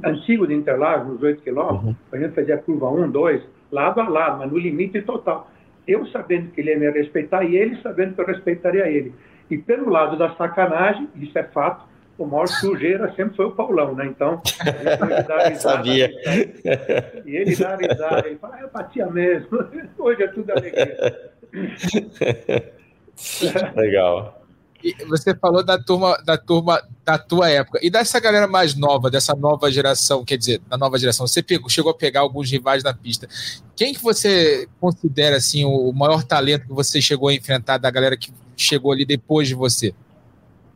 [0.04, 1.96] antigo de Interlagos, nos 8 quilômetros, uhum.
[2.12, 5.50] a gente fazia curva 1, 2, lado a lado, mas no limite total.
[5.88, 9.13] Eu sabendo que ele ia me respeitar e ele sabendo que eu respeitaria ele.
[9.50, 11.88] E pelo lado da sacanagem, isso é fato,
[12.18, 14.06] o maior sujeira sempre foi o Paulão, né?
[14.06, 16.12] Então, ele dá risada, Sabia.
[17.26, 19.65] E ele dá risada, ele fala, ah, eu batia mesmo.
[19.98, 21.32] Hoje é tudo alegria.
[23.76, 24.38] Legal.
[25.08, 27.80] Você falou da turma, da turma da tua época.
[27.82, 31.70] E dessa galera mais nova, dessa nova geração, quer dizer, da nova geração, você pegou,
[31.70, 33.28] chegou a pegar alguns rivais na pista.
[33.76, 38.15] Quem que você considera assim o maior talento que você chegou a enfrentar da galera
[38.15, 39.94] que chegou ali depois de você?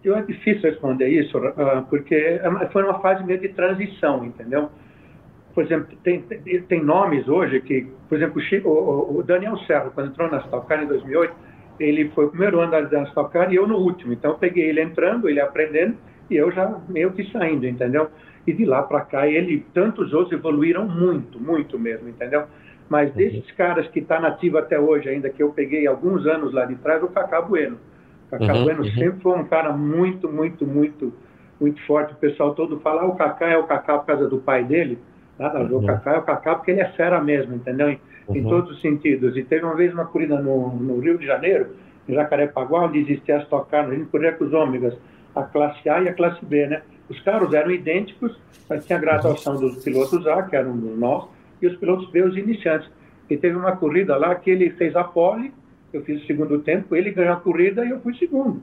[0.04, 4.70] Eu é difícil responder isso, ah, porque é foi uma fase meio de transição, entendeu?
[5.54, 10.40] Por exemplo, tem, tem, nomes hoje que, por exemplo, o, Daniel Serra, quando entrou na
[10.40, 11.34] Stock Car em 2008,
[11.80, 14.14] ele foi o primeiro ano da Stock Car e eu no último.
[14.14, 15.98] Então eu peguei ele entrando, ele aprendendo
[16.30, 18.10] e eu já meio que saindo, entendeu?
[18.46, 22.46] E de lá para cá ele, tantos outros evoluíram muito, muito mesmo, entendeu?
[22.90, 23.16] Mas uhum.
[23.16, 26.76] desses caras que está nativo até hoje ainda, que eu peguei alguns anos lá de
[26.76, 27.78] trás, o Cacá Bueno.
[28.30, 28.92] Cacá uhum, Bueno uhum.
[28.92, 31.14] sempre foi um cara muito, muito, muito,
[31.60, 32.14] muito forte.
[32.14, 35.00] O pessoal todo fala, ah, o Cacá é o Cacá por causa do pai dele.
[35.40, 35.80] Nada, uhum.
[35.80, 37.98] o Cacá é o Cacá porque ele é fera mesmo, entendeu?
[38.28, 38.36] Uhum.
[38.36, 39.36] em todos os sentidos.
[39.38, 41.76] E teve uma vez uma corrida no, no Rio de Janeiro,
[42.08, 44.96] em Jacarepaguá, onde existia as tocar, a gente corria com os ômegas,
[45.36, 46.82] a classe A e a classe B, né?
[47.10, 48.38] Os carros eram idênticos,
[48.70, 51.28] mas tinha a graduação dos pilotos A, que eram nós,
[51.62, 52.90] e os pilotos B, os iniciantes.
[53.30, 55.54] E teve uma corrida lá que ele fez a pole,
[55.92, 58.62] eu fiz o segundo tempo, ele ganhou a corrida e eu fui segundo.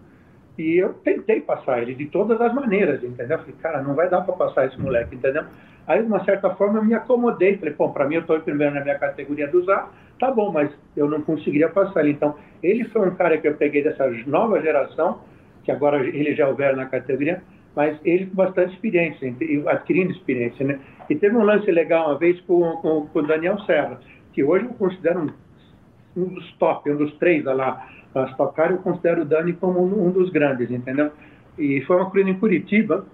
[0.60, 3.38] E eu tentei passar ele de todas as maneiras, entendeu?
[3.38, 5.44] falei, cara, não vai dar para passar esse moleque, entendeu?
[5.86, 7.56] Aí, de uma certa forma, eu me acomodei.
[7.56, 10.52] Falei, bom, para mim, eu estou em primeiro na minha categoria do A, tá bom,
[10.52, 12.10] mas eu não conseguiria passar ele.
[12.10, 15.22] Então, ele foi um cara que eu peguei dessa nova geração,
[15.64, 17.42] que agora ele já é o na categoria,
[17.74, 19.34] mas ele com bastante experiência,
[19.66, 20.78] adquirindo experiência, né?
[21.08, 23.98] E teve um lance legal uma vez com, com, com o Daniel Serra,
[24.34, 28.70] que hoje eu considero um, um dos top, um dos três lá na Stock Car,
[28.70, 31.10] eu considero o Dani como um, dos grandes, entendeu?
[31.58, 33.04] E foi uma corrida em Curitiba,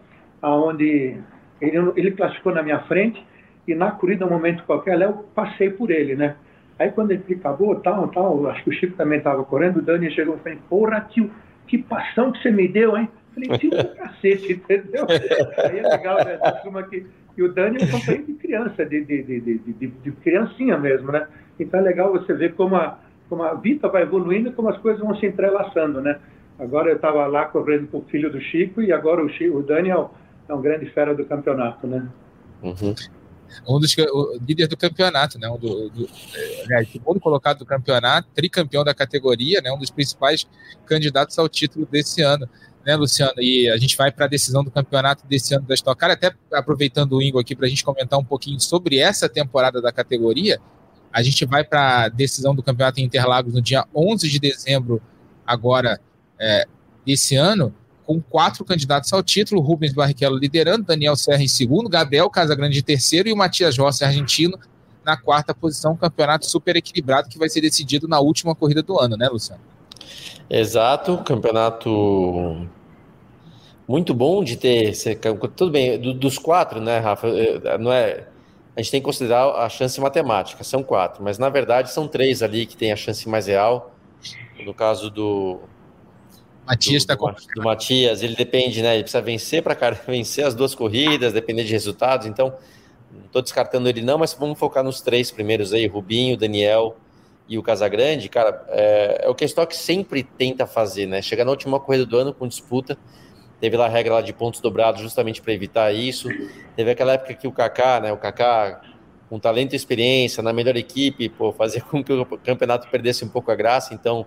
[0.43, 1.17] onde
[1.61, 3.25] ele, ele classificou na minha frente
[3.67, 6.37] e na corrida, um momento qualquer, eu passei por ele, né?
[6.79, 10.11] Aí quando ele acabou, tal, tal, acho que o Chico também estava correndo, o Dani
[10.11, 11.31] chegou e falou, porra, tio,
[11.67, 13.09] que passão que você me deu, hein?
[13.35, 15.07] Falei, tio, do cacete, entendeu?
[15.09, 16.39] Aí é legal, né?
[16.63, 17.07] Turma que,
[17.37, 21.27] e o Dani é um companheiro de criança, de, de, de, de, criancinha mesmo, né?
[21.59, 25.01] Então é legal você ver como a, como a vida vai evoluindo como as coisas
[25.01, 26.19] vão se entrelaçando, né?
[26.59, 29.63] Agora eu estava lá correndo com o filho do Chico e agora o, Chico, o
[29.63, 32.09] Dani é um grande fera do campeonato, né?
[32.63, 32.95] Uhum.
[33.69, 35.49] Um dos o líder do campeonato, né?
[35.49, 36.09] Um do, do,
[36.71, 39.71] é, segundo colocado do campeonato, tricampeão da categoria, né?
[39.71, 40.47] Um dos principais
[40.87, 42.49] candidatos ao título desse ano,
[42.85, 43.35] né, Luciano?
[43.39, 46.33] E a gente vai para a decisão do campeonato desse ano da Stock Car, até
[46.53, 50.61] aproveitando o Ingo aqui para a gente comentar um pouquinho sobre essa temporada da categoria.
[51.13, 55.01] A gente vai para a decisão do campeonato em Interlagos no dia 11 de dezembro,
[55.47, 56.01] agora
[56.39, 56.67] é,
[57.05, 62.31] desse ano com quatro candidatos ao título, Rubens Barrichello liderando, Daniel Serra em segundo, Gabriel
[62.31, 64.57] Casagrande em terceiro e o Matias Rossi argentino
[65.05, 68.99] na quarta posição, um campeonato super equilibrado que vai ser decidido na última corrida do
[68.99, 69.61] ano, né, Luciano?
[70.49, 72.69] Exato, campeonato
[73.89, 74.93] muito bom de ter,
[75.57, 77.29] tudo bem, dos quatro, né, Rafa,
[77.79, 78.27] não é,
[78.77, 82.43] a gente tem que considerar a chance matemática, são quatro, mas na verdade são três
[82.43, 83.95] ali que tem a chance mais real,
[84.65, 85.61] no caso do,
[86.67, 87.33] Matias está com.
[87.55, 88.95] Do Matias, ele depende, né?
[88.95, 89.75] Ele precisa vencer para
[90.07, 92.27] vencer as duas corridas, depender de resultados.
[92.27, 92.55] Então,
[93.13, 96.97] não estou descartando ele, não, mas vamos focar nos três primeiros aí: Rubinho, Daniel
[97.49, 98.29] e o Casagrande.
[98.29, 101.23] Cara, é, é o que a Stock sempre tenta fazer, né?
[101.23, 102.99] Chegar na última corrida do ano com disputa.
[103.61, 106.29] Teve lá a regra lá de pontos dobrados justamente para evitar isso.
[106.75, 108.13] Teve aquela época que o Kaká, né?
[108.13, 108.83] O Kaká
[109.29, 113.29] com talento e experiência na melhor equipe, pô, fazia com que o campeonato perdesse um
[113.29, 113.95] pouco a graça.
[113.95, 114.27] Então,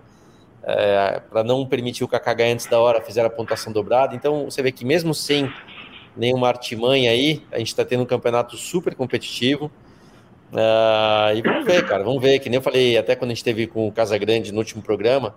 [0.62, 4.14] é, para não permitir o Kaká ganhar antes da hora, fizeram a pontuação dobrada.
[4.14, 5.50] Então você vê que mesmo sem
[6.16, 9.70] nenhuma artimanha aí, a gente está tendo um campeonato super competitivo.
[10.52, 12.38] Uh, e vamos ver, cara, vamos ver.
[12.40, 15.34] Que nem eu falei até quando a gente teve com o Casagrande no último programa,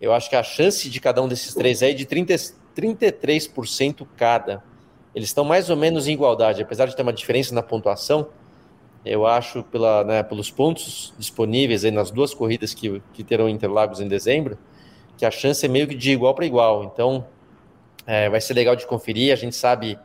[0.00, 2.34] eu acho que a chance de cada um desses três aí é de 30,
[2.76, 4.62] 33% cada.
[5.14, 8.28] Eles estão mais ou menos em igualdade, apesar de ter uma diferença na pontuação.
[9.04, 14.00] Eu acho, pela, né, pelos pontos disponíveis aí nas duas corridas que, que terão Interlagos
[14.00, 14.58] em dezembro,
[15.16, 16.84] que a chance é meio que de igual para igual.
[16.84, 17.26] Então,
[18.06, 19.32] é, vai ser legal de conferir.
[19.32, 19.98] A gente sabe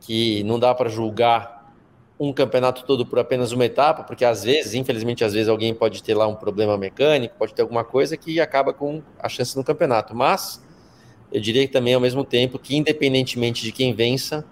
[0.00, 1.72] que não dá para julgar
[2.18, 6.02] um campeonato todo por apenas uma etapa, porque às vezes, infelizmente, às vezes alguém pode
[6.02, 9.64] ter lá um problema mecânico, pode ter alguma coisa que acaba com a chance no
[9.64, 10.14] campeonato.
[10.14, 10.63] Mas
[11.32, 14.44] eu diria que também, ao mesmo tempo, que independentemente de quem vença,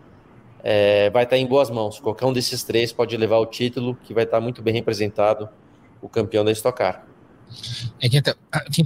[0.63, 1.99] é, vai estar em boas mãos.
[1.99, 5.49] Qualquer um desses três pode levar o título, que vai estar muito bem representado
[6.01, 7.07] o campeão da Stock Car.
[8.01, 8.35] É, quem está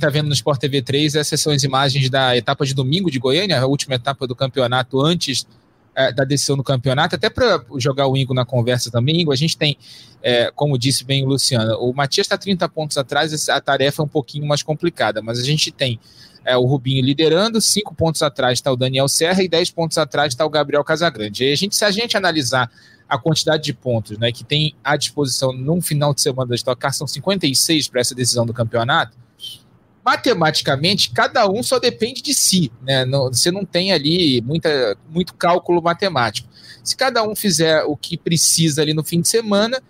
[0.00, 3.18] tá vendo no Sport TV 3, essas são as imagens da etapa de domingo de
[3.18, 5.46] Goiânia, a última etapa do campeonato antes
[5.94, 9.22] é, da decisão do campeonato, até para jogar o Ingo na conversa também.
[9.22, 9.78] Ingo, a gente tem,
[10.22, 14.04] é, como disse bem o Luciano, o Matias está 30 pontos atrás, a tarefa é
[14.04, 15.98] um pouquinho mais complicada, mas a gente tem
[16.46, 20.32] é, o Rubinho liderando, cinco pontos atrás está o Daniel Serra e 10 pontos atrás
[20.32, 21.44] está o Gabriel Casagrande.
[21.44, 22.70] E a gente, se a gente analisar
[23.08, 26.80] a quantidade de pontos né, que tem à disposição num final de semana da Stock
[26.80, 29.16] Car, são 56 para essa decisão do campeonato,
[30.04, 32.70] matematicamente, cada um só depende de si.
[32.82, 33.04] Né?
[33.04, 36.48] Não, você não tem ali muita, muito cálculo matemático.
[36.84, 39.82] Se cada um fizer o que precisa ali no fim de semana,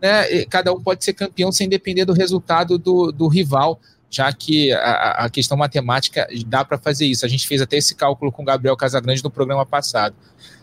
[0.00, 3.80] né, cada um pode ser campeão sem depender do resultado do, do rival
[4.14, 7.26] já que a, a questão matemática dá para fazer isso.
[7.26, 10.14] A gente fez até esse cálculo com o Gabriel Casagrande no programa passado.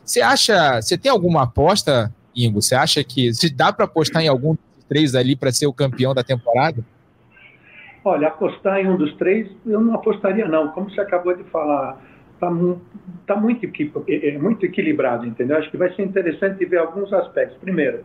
[0.05, 2.61] Você acha, você tem alguma aposta, Ingo?
[2.61, 5.73] Você acha que se dá para apostar em algum dos três ali para ser o
[5.73, 6.83] campeão da temporada?
[8.03, 10.69] Olha, apostar em um dos três, eu não apostaria não.
[10.69, 12.01] Como você acabou de falar,
[12.33, 12.47] está
[13.27, 13.65] tá muito,
[14.07, 15.57] é, é muito equilibrado, entendeu?
[15.57, 17.57] Acho que vai ser interessante ver alguns aspectos.
[17.59, 18.03] Primeiro,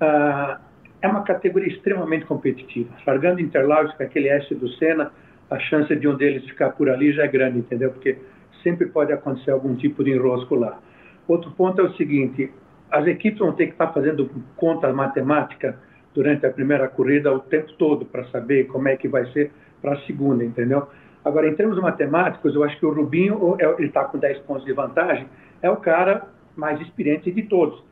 [0.00, 0.67] uh,
[1.00, 2.90] é uma categoria extremamente competitiva.
[3.06, 5.12] Largando Interlagos com aquele S do Senna,
[5.50, 7.90] a chance de um deles ficar por ali já é grande, entendeu?
[7.90, 8.18] Porque
[8.62, 10.78] sempre pode acontecer algum tipo de enrosco lá.
[11.26, 12.50] Outro ponto é o seguinte:
[12.90, 15.78] as equipes vão ter que estar fazendo conta matemática
[16.14, 19.92] durante a primeira corrida o tempo todo para saber como é que vai ser para
[19.92, 20.88] a segunda, entendeu?
[21.24, 24.64] Agora, em termos matemáticos, eu acho que o Rubinho, é, ele está com 10 pontos
[24.64, 25.26] de vantagem,
[25.60, 27.82] é o cara mais experiente de todos.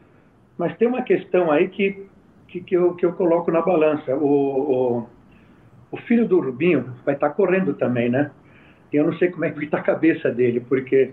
[0.56, 2.06] Mas tem uma questão aí que
[2.48, 4.14] que, que, eu, que eu coloco na balança.
[4.14, 5.06] O, o,
[5.90, 8.30] o filho do Rubinho vai estar tá correndo também, né?
[8.92, 11.12] E eu não sei como é que está a cabeça dele, porque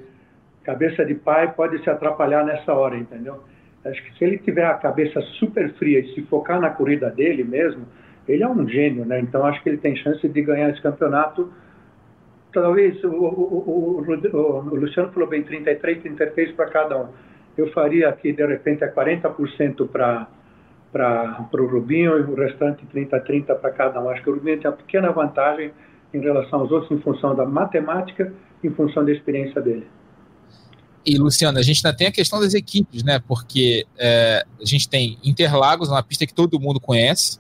[0.63, 3.43] cabeça de pai pode se atrapalhar nessa hora, entendeu?
[3.83, 7.43] Acho que se ele tiver a cabeça super fria e se focar na corrida dele
[7.43, 7.85] mesmo,
[8.27, 9.19] ele é um gênio, né?
[9.19, 11.51] Então acho que ele tem chance de ganhar esse campeonato.
[12.53, 17.07] Talvez o, o, o, o Luciano falou bem 33, 33 para cada um.
[17.57, 20.27] Eu faria aqui de repente é 40% para
[20.93, 24.09] para o Rubinho e o restante 30-30 para cada um.
[24.09, 25.71] Acho que o Rubinho tem uma pequena vantagem
[26.13, 28.31] em relação aos outros em função da matemática,
[28.63, 29.87] em função da experiência dele.
[31.05, 33.19] E, Luciano, a gente ainda tem a questão das equipes, né?
[33.27, 37.39] Porque é, a gente tem Interlagos, uma pista que todo mundo conhece.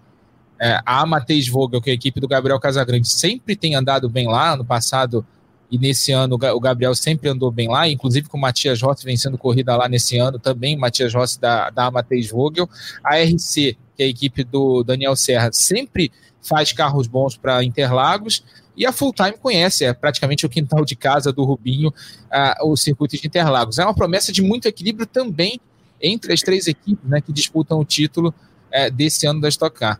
[0.59, 4.27] É, a Matheus Vogel, que é a equipe do Gabriel Casagrande, sempre tem andado bem
[4.27, 4.53] lá.
[4.53, 5.25] Ano passado
[5.73, 9.39] e nesse ano o Gabriel sempre andou bem lá, inclusive com o Matias Rossi vencendo
[9.39, 12.69] corrida lá nesse ano também, Matias Rossi da, da Matheus Vogel.
[13.03, 16.11] A RC, que é a equipe do Daniel Serra, sempre
[16.43, 18.43] faz carros bons para Interlagos.
[18.77, 22.77] E a Full Time conhece, é praticamente o quintal de casa do Rubinho, uh, o
[22.77, 23.79] circuito de Interlagos.
[23.79, 25.59] É uma promessa de muito equilíbrio também
[25.99, 29.99] entre as três equipes né, que disputam o título uh, desse ano da Stock Car.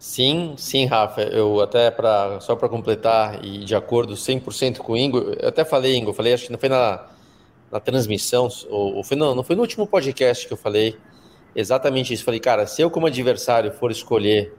[0.00, 1.20] Sim, sim, Rafa.
[1.20, 5.62] Eu até para só para completar e de acordo 100% com o Ingo, eu até
[5.62, 7.06] falei, Ingo, falei, acho que não foi na,
[7.70, 10.96] na transmissão, ou, ou foi não, não foi no último podcast que eu falei
[11.54, 12.24] exatamente isso.
[12.24, 14.56] Falei, cara, se eu como adversário for escolher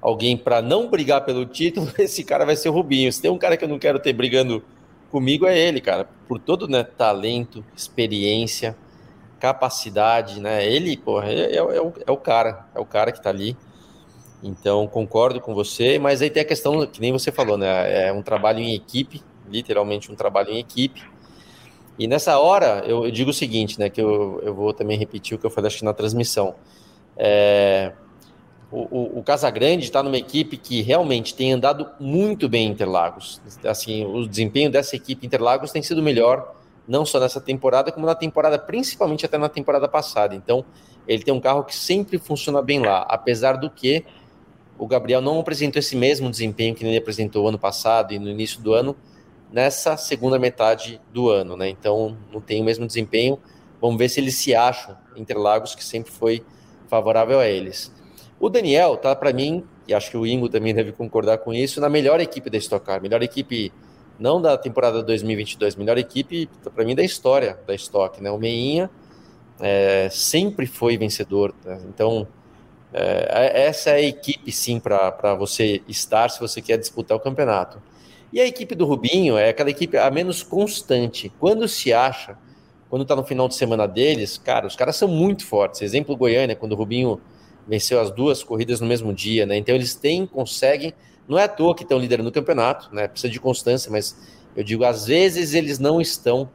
[0.00, 3.12] alguém para não brigar pelo título, esse cara vai ser o Rubinho.
[3.12, 4.62] Se tem um cara que eu não quero ter brigando
[5.10, 8.76] comigo é ele, cara, por todo né, talento, experiência,
[9.40, 10.64] capacidade, né?
[10.64, 13.56] Ele, porra, é, é, é, o, é o cara, é o cara que tá ali.
[14.42, 18.08] Então, concordo com você, mas aí tem a questão, que nem você falou, né?
[18.08, 21.02] É um trabalho em equipe, literalmente um trabalho em equipe.
[21.98, 23.88] E nessa hora, eu, eu digo o seguinte, né?
[23.88, 26.54] Que eu, eu vou também repetir o que eu falei acho na transmissão.
[27.16, 27.92] É,
[28.70, 33.40] o, o, o Casagrande está numa equipe que realmente tem andado muito bem em Interlagos.
[33.64, 36.54] Assim, o desempenho dessa equipe Interlagos tem sido melhor,
[36.86, 40.34] não só nessa temporada, como na temporada, principalmente até na temporada passada.
[40.34, 40.64] Então,
[41.08, 44.04] ele tem um carro que sempre funciona bem lá, apesar do que
[44.78, 48.60] o Gabriel não apresentou esse mesmo desempenho que ele apresentou ano passado e no início
[48.60, 48.96] do ano,
[49.50, 51.68] nessa segunda metade do ano, né?
[51.68, 53.38] Então não tem o mesmo desempenho.
[53.80, 56.44] Vamos ver se eles se acham Interlagos, que sempre foi
[56.88, 57.92] favorável a eles.
[58.38, 61.80] O Daniel tá para mim, e acho que o Ingo também deve concordar com isso,
[61.80, 63.72] na melhor equipe da Stock Car, melhor equipe
[64.18, 68.30] não da temporada 2022, melhor equipe para mim da história da Stock, né?
[68.30, 68.90] O Meinha
[69.60, 71.80] é, sempre foi vencedor, né?
[71.88, 72.26] então
[72.98, 77.20] é, é, essa é a equipe, sim, para você estar se você quer disputar o
[77.20, 77.82] campeonato.
[78.32, 81.30] E a equipe do Rubinho é aquela equipe a menos constante.
[81.38, 82.36] Quando se acha,
[82.88, 85.82] quando está no final de semana deles, cara, os caras são muito fortes.
[85.82, 87.20] Exemplo Goiânia, quando o Rubinho
[87.66, 89.56] venceu as duas corridas no mesmo dia, né?
[89.56, 90.94] Então eles têm, conseguem,
[91.28, 93.08] não é à toa que estão liderando o campeonato, né?
[93.08, 94.16] Precisa de constância, mas
[94.56, 96.48] eu digo, às vezes eles não estão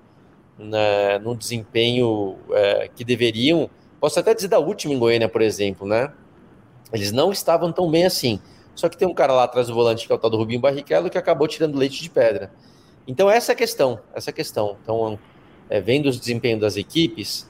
[0.57, 3.69] né, no desempenho é, que deveriam.
[3.99, 6.11] Posso até dizer da última em Goiânia, por exemplo, né?
[6.93, 8.39] Eles não estavam tão bem assim.
[8.75, 10.59] Só que tem um cara lá atrás do volante, que é o tal do Rubinho
[10.59, 12.51] Barrichello, que acabou tirando leite de pedra.
[13.07, 13.99] Então, essa é a questão.
[14.13, 14.77] Essa é a questão.
[14.81, 15.19] Então,
[15.69, 17.49] é, vendo os desempenhos das equipes,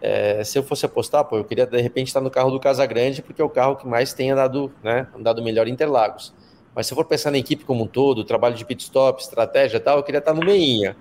[0.00, 3.22] é, se eu fosse apostar, pô, eu queria de repente estar no carro do Casagrande,
[3.22, 6.34] porque é o carro que mais tem andado, né, andado melhor em Interlagos.
[6.74, 9.78] Mas se eu for pensar na equipe como um todo, trabalho de pit stop, estratégia
[9.78, 10.96] e tal, eu queria estar no meinha.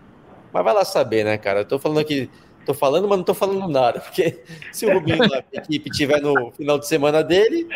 [0.54, 1.62] Mas vai lá saber, né, cara?
[1.62, 2.30] Eu tô falando aqui,
[2.66, 4.42] tô falando, mas não tô falando nada, porque
[4.72, 7.68] se o Rubinho da equipe tiver no final de semana dele,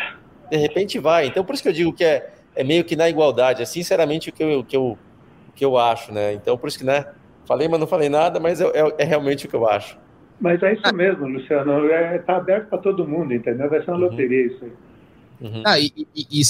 [0.50, 1.26] de repente vai.
[1.26, 4.28] Então, por isso que eu digo que é, é meio que na igualdade, é sinceramente
[4.28, 4.98] o que eu, o que eu,
[5.48, 6.32] o que eu acho, né?
[6.32, 7.06] Então, por isso que, né,
[7.46, 9.96] falei, mas não falei nada, mas é, é, é realmente o que eu acho.
[10.40, 11.84] Mas é isso mesmo, Luciano.
[11.86, 13.68] Está é, tá aberto para todo mundo, entendeu?
[13.68, 14.04] Vai ser uma uhum.
[14.04, 14.72] loteria isso aí.
[15.40, 15.62] Uhum.
[15.64, 16.44] Ah, e, e, e, e,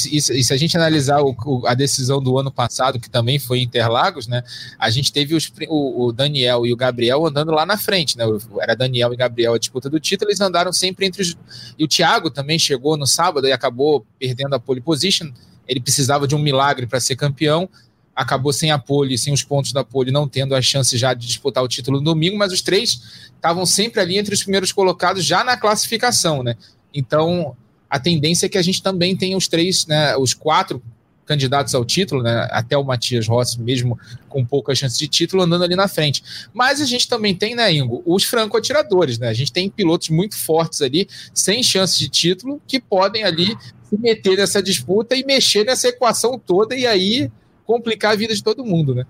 [0.45, 4.27] se a gente analisar o, o, a decisão do ano passado, que também foi Interlagos,
[4.27, 4.43] né?
[4.79, 8.25] A gente teve os, o, o, Daniel e o Gabriel andando lá na frente, né?
[8.61, 11.37] Era Daniel e Gabriel a disputa do título, eles andaram sempre entre os.
[11.79, 15.31] E o Thiago também chegou no sábado e acabou perdendo a pole position.
[15.69, 17.69] Ele precisava de um milagre para ser campeão
[18.15, 21.27] acabou sem a pole, sem os pontos da pole, não tendo a chance já de
[21.27, 23.01] disputar o título no domingo, mas os três
[23.35, 26.55] estavam sempre ali entre os primeiros colocados já na classificação, né?
[26.93, 27.57] Então,
[27.91, 30.81] a tendência é que a gente também tenha os três, né, os quatro
[31.27, 35.65] candidatos ao título, né, até o Matias Rossi, mesmo com pouca chance de título, andando
[35.65, 36.23] ali na frente.
[36.53, 39.29] Mas a gente também tem, né, Ingo, os franco-atiradores, né?
[39.29, 43.97] A gente tem pilotos muito fortes ali, sem chance de título, que podem ali se
[43.97, 47.31] meter nessa disputa e mexer nessa equação toda e aí
[47.65, 49.05] complicar a vida de todo mundo, né?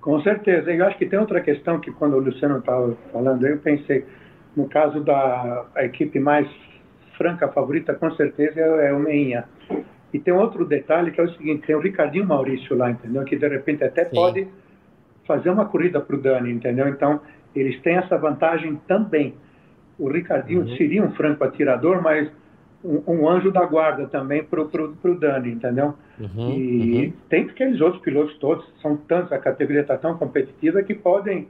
[0.00, 0.70] Com certeza.
[0.72, 4.04] Eu acho que tem outra questão que quando o Luciano estava falando, eu pensei,
[4.56, 6.48] no caso da equipe mais
[7.16, 9.44] franca favorita, com certeza é, é o Meinha.
[10.12, 13.24] E tem outro detalhe que é o seguinte, tem o Ricardinho Maurício lá, entendeu?
[13.24, 14.14] Que de repente até Sim.
[14.14, 14.48] pode
[15.26, 16.88] fazer uma corrida para o Dani, entendeu?
[16.88, 17.20] Então,
[17.54, 19.34] eles têm essa vantagem também.
[19.98, 20.76] O Ricardinho uhum.
[20.76, 22.30] seria um franco atirador, mas
[22.84, 25.94] um, um anjo da guarda também para o Dani, entendeu?
[26.20, 27.12] Uhum, e uhum.
[27.28, 31.48] tem aqueles outros pilotos todos, são tantos, a categoria está tão competitiva que podem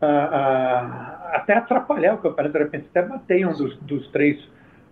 [0.00, 4.42] ah, ah, até atrapalhar o campeonato, de repente até bater um dos, dos três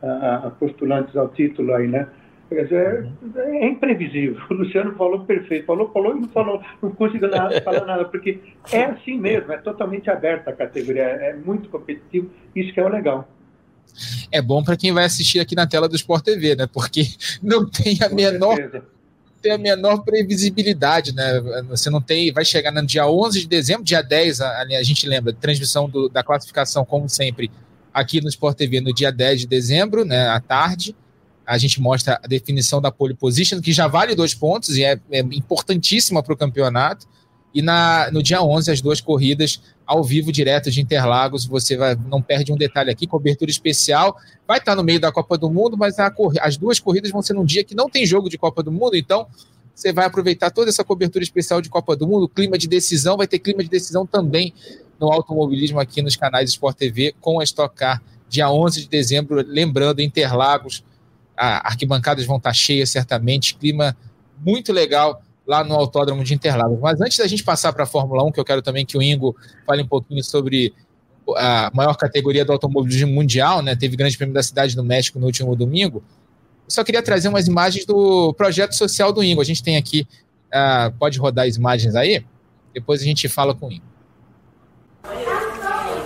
[0.02, 2.08] ah, postulantes ao título aí, né?
[2.48, 4.36] Quer dizer, é imprevisível.
[4.50, 8.40] O Luciano falou perfeito, falou, falou e não falou, não conseguiu nada, falar nada, porque
[8.72, 12.88] é assim mesmo, é totalmente aberta a categoria, é muito competitivo, isso que é o
[12.88, 13.28] legal
[14.30, 16.66] é bom para quem vai assistir aqui na tela do Sport TV, né?
[16.72, 17.08] Porque
[17.42, 18.56] não tem a menor
[19.42, 21.40] tem a menor previsibilidade, né?
[21.70, 25.08] Você não tem, vai chegar no dia 11 de dezembro, dia 10, a, a gente
[25.08, 27.50] lembra, transmissão do, da classificação, como sempre,
[27.92, 30.94] aqui no Sport TV no dia 10 de dezembro, né, à tarde.
[31.46, 34.98] A gente mostra a definição da pole position, que já vale dois pontos e é,
[35.10, 37.06] é importantíssima para o campeonato.
[37.52, 41.44] E na, no dia 11, as duas corridas ao vivo, direto de Interlagos.
[41.46, 44.16] Você vai, não perde um detalhe aqui, cobertura especial.
[44.46, 46.12] Vai estar no meio da Copa do Mundo, mas a,
[46.42, 48.96] as duas corridas vão ser num dia que não tem jogo de Copa do Mundo,
[48.96, 49.26] então
[49.80, 53.26] você vai aproveitar toda essa cobertura especial de Copa do Mundo, clima de decisão, vai
[53.26, 54.52] ter clima de decisão também
[55.00, 59.42] no automobilismo aqui nos canais Sport TV com a Stock Car, dia 11 de dezembro,
[59.46, 60.84] lembrando, Interlagos,
[61.34, 63.96] arquibancadas vão estar cheias certamente, clima
[64.44, 66.78] muito legal lá no Autódromo de Interlagos.
[66.78, 69.02] Mas antes da gente passar para a Fórmula 1, que eu quero também que o
[69.02, 69.34] Ingo
[69.66, 70.74] fale um pouquinho sobre
[71.36, 73.74] a maior categoria do automobilismo mundial, né?
[73.74, 76.02] Teve grande prêmio da cidade do México no último domingo.
[76.70, 79.40] Só queria trazer umas imagens do projeto social do Ingo.
[79.40, 80.06] A gente tem aqui,
[80.54, 82.24] uh, pode rodar as imagens aí?
[82.72, 83.90] Depois a gente fala com o Ingo.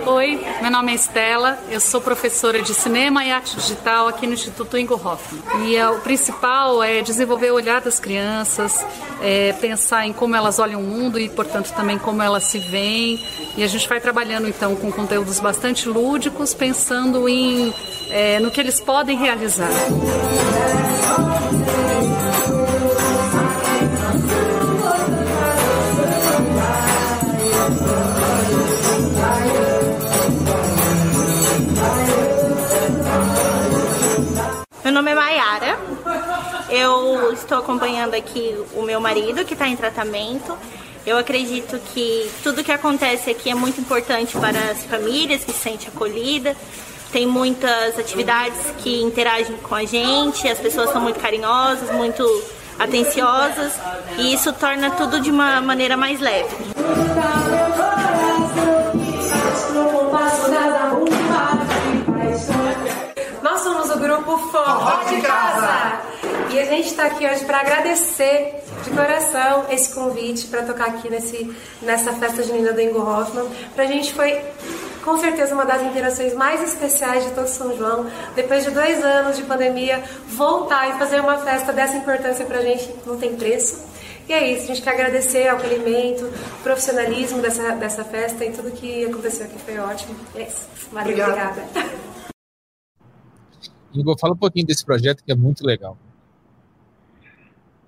[0.07, 4.33] Oi, meu nome é Estela, eu sou professora de cinema e arte digital aqui no
[4.33, 5.41] Instituto Ingo Hoffman.
[5.65, 8.85] E é, o principal é desenvolver o olhar das crianças,
[9.19, 13.25] é, pensar em como elas olham o mundo e, portanto, também como elas se veem.
[13.57, 17.73] E a gente vai trabalhando então com conteúdos bastante lúdicos, pensando em
[18.11, 19.71] é, no que eles podem realizar.
[34.95, 35.77] Nome é Mayara.
[36.69, 40.57] Eu estou acompanhando aqui o meu marido que está em tratamento.
[41.05, 45.59] Eu acredito que tudo que acontece aqui é muito importante para as famílias que se
[45.59, 46.55] sentem acolhida.
[47.11, 52.23] Tem muitas atividades que interagem com a gente, as pessoas são muito carinhosas, muito
[52.79, 53.73] atenciosas
[54.17, 56.55] e isso torna tudo de uma maneira mais leve.
[64.05, 66.01] Grupo Forró de Casa.
[66.51, 71.09] E a gente está aqui hoje para agradecer de coração esse convite para tocar aqui
[71.11, 73.47] nesse, nessa festa junina do Ingo Hoffman.
[73.75, 74.41] Para a gente foi
[75.03, 78.07] com certeza uma das interações mais especiais de todo São João.
[78.35, 82.63] Depois de dois anos de pandemia, voltar e fazer uma festa dessa importância para a
[82.63, 83.85] gente não tem preço.
[84.27, 86.31] E é isso, a gente quer agradecer ao acolhimento,
[86.63, 90.15] profissionalismo dessa, dessa festa e tudo que aconteceu aqui foi ótimo.
[90.33, 90.65] E é isso.
[90.91, 91.63] Valeu, obrigada.
[93.99, 95.97] Igor, fala um pouquinho desse projeto que é muito legal.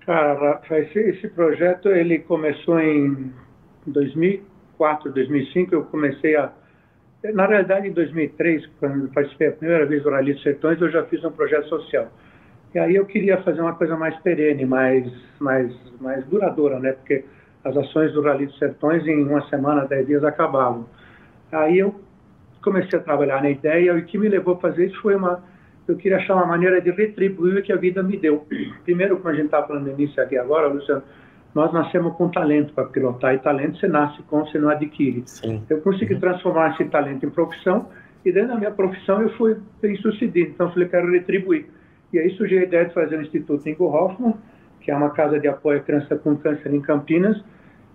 [0.08, 3.30] Cara, esse, esse projeto ele começou em
[3.86, 5.74] 2004, 2005.
[5.74, 6.50] Eu comecei a.
[7.34, 11.04] Na realidade, em 2003, quando participei a primeira vez do Rally dos Sertões, eu já
[11.04, 12.08] fiz um projeto social.
[12.74, 16.92] E aí eu queria fazer uma coisa mais perene, mais, mais, mais duradoura, né?
[16.92, 17.24] Porque
[17.64, 20.86] as ações do Rally dos Sertões em uma semana, dez dias acabavam.
[21.52, 21.94] Aí eu
[22.62, 25.42] comecei a trabalhar na ideia e o que me levou a fazer isso foi uma
[25.92, 28.46] eu queria achar uma maneira de retribuir o que a vida me deu.
[28.84, 31.02] Primeiro, como a gente está falando no início aqui agora, Luciano,
[31.54, 35.22] nós nascemos com talento para pilotar, e talento você nasce com, você não adquire.
[35.26, 35.64] Sim.
[35.68, 36.20] Eu consegui uhum.
[36.20, 37.88] transformar esse talento em profissão,
[38.24, 41.66] e dentro da minha profissão eu fui bem sucedido, então eu falei, quero retribuir.
[42.12, 44.34] E aí surgiu a ideia de fazer o Instituto Ingo Hoffman,
[44.80, 47.42] que é uma casa de apoio à criança com câncer em Campinas,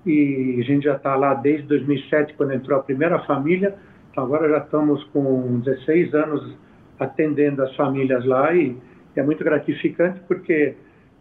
[0.06, 3.76] e a gente já está lá desde 2007, quando entrou a primeira família,
[4.12, 6.58] então agora já estamos com 16 anos
[7.00, 8.78] atendendo as famílias lá e
[9.16, 10.76] é muito gratificante porque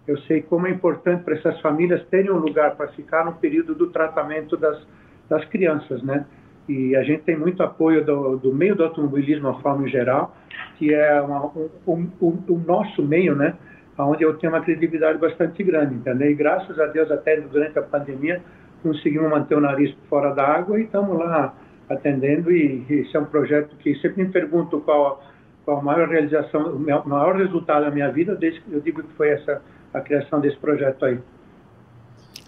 [0.06, 3.74] eu sei como é importante para essas famílias terem um lugar para ficar no período
[3.74, 4.80] do tratamento das,
[5.28, 6.26] das crianças, né?
[6.68, 10.36] E a gente tem muito apoio do, do meio do automobilismo, de forma geral,
[10.76, 12.08] que é um, um,
[12.48, 13.54] o nosso meio, né?
[13.98, 16.30] Onde eu tenho uma credibilidade bastante grande, entendeu?
[16.30, 18.40] E graças a Deus, até durante a pandemia,
[18.82, 21.54] conseguimos manter o nariz fora da água e estamos lá
[21.88, 22.50] atendendo.
[22.50, 25.22] E esse é um projeto que sempre me pergunto qual
[25.64, 29.30] qual a maior realização, o maior resultado da minha vida, desde eu digo que foi
[29.30, 31.18] essa a criação desse projeto aí.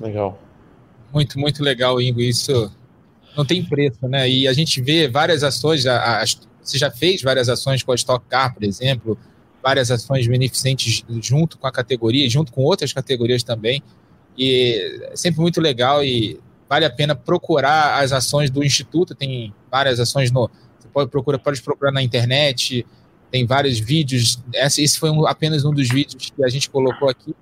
[0.01, 0.39] Legal.
[1.13, 2.21] Muito, muito legal, Ingo.
[2.21, 2.73] Isso
[3.37, 4.29] não tem preço, né?
[4.29, 6.25] E a gente vê várias ações, a, a,
[6.61, 9.19] você já fez várias ações com a Stock Car, por exemplo,
[9.63, 13.83] várias ações beneficentes junto com a categoria, junto com outras categorias também.
[14.37, 19.55] E é sempre muito legal e vale a pena procurar as ações do Instituto, tem
[19.71, 20.51] várias ações no.
[20.79, 22.85] Você pode procurar, pode procurar na internet,
[23.35, 24.39] tem vários vídeos.
[24.55, 27.35] Esse foi um, apenas um dos vídeos que a gente colocou aqui.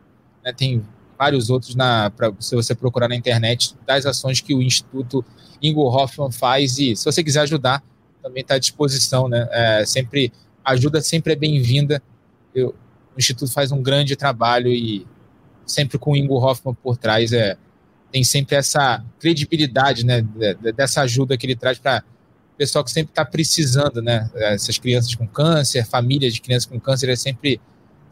[0.43, 0.83] Né, tem
[1.19, 5.23] vários outros na pra, se você procurar na internet das ações que o Instituto
[5.61, 7.83] Ingo Hoffman faz e se você quiser ajudar
[8.23, 9.47] também está à disposição, né?
[9.51, 10.33] É, sempre
[10.65, 12.03] ajuda sempre é bem-vinda.
[12.57, 12.73] O
[13.19, 15.07] Instituto faz um grande trabalho e
[15.67, 17.59] sempre com o Ingo Hoffman por trás é
[18.11, 20.23] tem sempre essa credibilidade, né?
[20.75, 22.03] Dessa ajuda que ele traz para
[22.63, 24.31] pessoal que sempre está precisando, né?
[24.37, 27.61] Essas crianças com câncer, famílias de crianças com câncer, é sempre,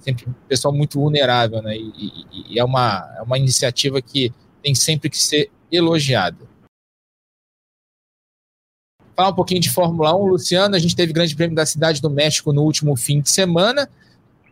[0.00, 1.76] sempre pessoal muito vulnerável, né?
[1.76, 6.36] E, e, e é, uma, é uma iniciativa que tem sempre que ser elogiada.
[9.14, 10.74] Falar um pouquinho de Fórmula 1, Luciano.
[10.74, 13.88] A gente teve Grande Prêmio da Cidade do México no último fim de semana.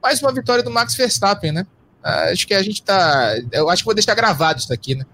[0.00, 1.66] Mais uma vitória do Max Verstappen, né?
[2.00, 3.34] Acho que a gente tá.
[3.50, 5.04] Eu acho que vou deixar gravado isso aqui, né?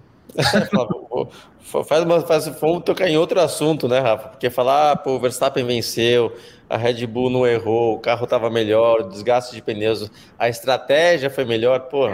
[1.88, 4.28] Faz uma, faz, vamos tocar em outro assunto, né, Rafa?
[4.28, 6.36] Porque falar, ah, pô, o Verstappen venceu,
[6.68, 11.30] a Red Bull não errou, o carro estava melhor, o desgaste de pneus, a estratégia
[11.30, 12.08] foi melhor, pô.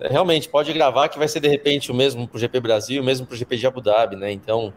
[0.00, 3.04] Realmente, pode gravar que vai ser de repente o mesmo para o GP Brasil, o
[3.04, 4.30] mesmo para o GP de Abu Dhabi, né?
[4.30, 4.74] Então,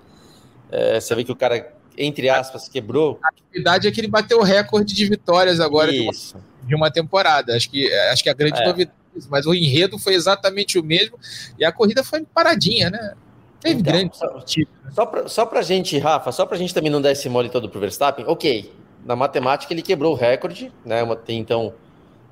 [0.72, 3.20] é, você vê que o cara, entre aspas, quebrou.
[3.22, 6.12] A verdade é que ele bateu o recorde de vitórias agora de uma,
[6.64, 7.56] de uma, temporada.
[7.56, 8.66] Acho que, acho que a grande é.
[8.66, 11.18] novidade é mas o enredo foi exatamente o mesmo
[11.58, 13.14] e a corrida foi paradinha, né?
[13.62, 14.18] Teve então, grande
[14.94, 17.70] só, para só pra gente, Rafa, só pra gente também não dar esse mole todo
[17.70, 18.72] pro Verstappen, ok.
[19.06, 21.02] Na matemática ele quebrou o recorde, né?
[21.30, 21.74] Então,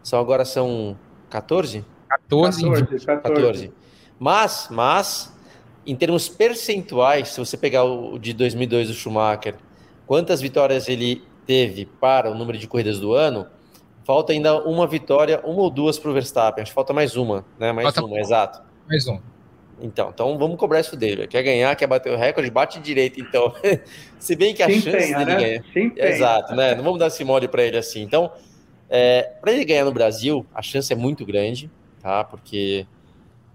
[0.03, 0.97] são agora são
[1.29, 1.83] 14?
[2.09, 3.73] 14, 14, 14.
[4.19, 5.33] Mas, mas,
[5.85, 9.55] em termos percentuais, se você pegar o de 2002 do Schumacher,
[10.05, 13.47] quantas vitórias ele teve para o número de corridas do ano,
[14.07, 16.61] falta ainda uma vitória, uma ou duas para o Verstappen.
[16.61, 17.73] Acho que falta mais uma, né?
[17.73, 18.61] Mais falta uma, exato.
[18.87, 19.21] Mais uma.
[19.81, 21.27] Então, então vamos cobrar isso dele.
[21.27, 23.19] Quer ganhar, quer bater o recorde, bate direito.
[23.19, 23.53] Então,
[24.17, 25.61] se bem que a chance dele né?
[25.75, 26.09] ganhar.
[26.09, 26.73] Exato, né?
[26.73, 28.01] Não vamos dar esse mole para ele assim.
[28.01, 28.31] Então,
[28.89, 31.69] é, para ele ganhar no Brasil, a chance é muito grande,
[32.01, 32.23] tá?
[32.23, 32.87] Porque,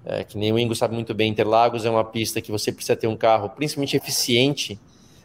[0.05, 2.95] é, que nem o Ingo sabe muito bem, Interlagos é uma pista que você precisa
[2.95, 4.79] ter um carro principalmente eficiente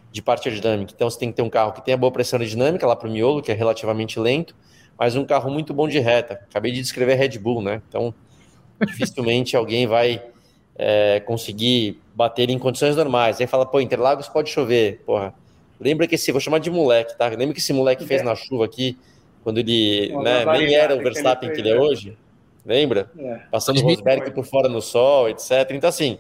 [0.09, 0.93] de parte aerodinâmica.
[0.95, 3.11] Então, você tem que ter um carro que tenha boa pressão aerodinâmica lá para o
[3.11, 4.55] miolo, que é relativamente lento,
[4.99, 6.41] mas um carro muito bom de reta.
[6.49, 7.81] Acabei de descrever Red Bull, né?
[7.87, 8.13] Então,
[8.85, 10.21] dificilmente alguém vai
[10.75, 13.39] é, conseguir bater em condições normais.
[13.39, 15.01] Aí fala, pô, Interlagos pode chover.
[15.05, 15.33] Porra,
[15.79, 17.27] lembra que esse, vou chamar de moleque, tá?
[17.27, 18.97] Lembra que esse moleque fez na chuva aqui,
[19.43, 21.79] quando ele né, nem era o Verstappen que ele, é né?
[21.79, 22.17] hoje?
[22.65, 23.09] Lembra?
[23.17, 23.39] É.
[23.49, 25.71] Passando o Rosberg por fora no sol, etc.
[25.71, 26.17] Então, assim,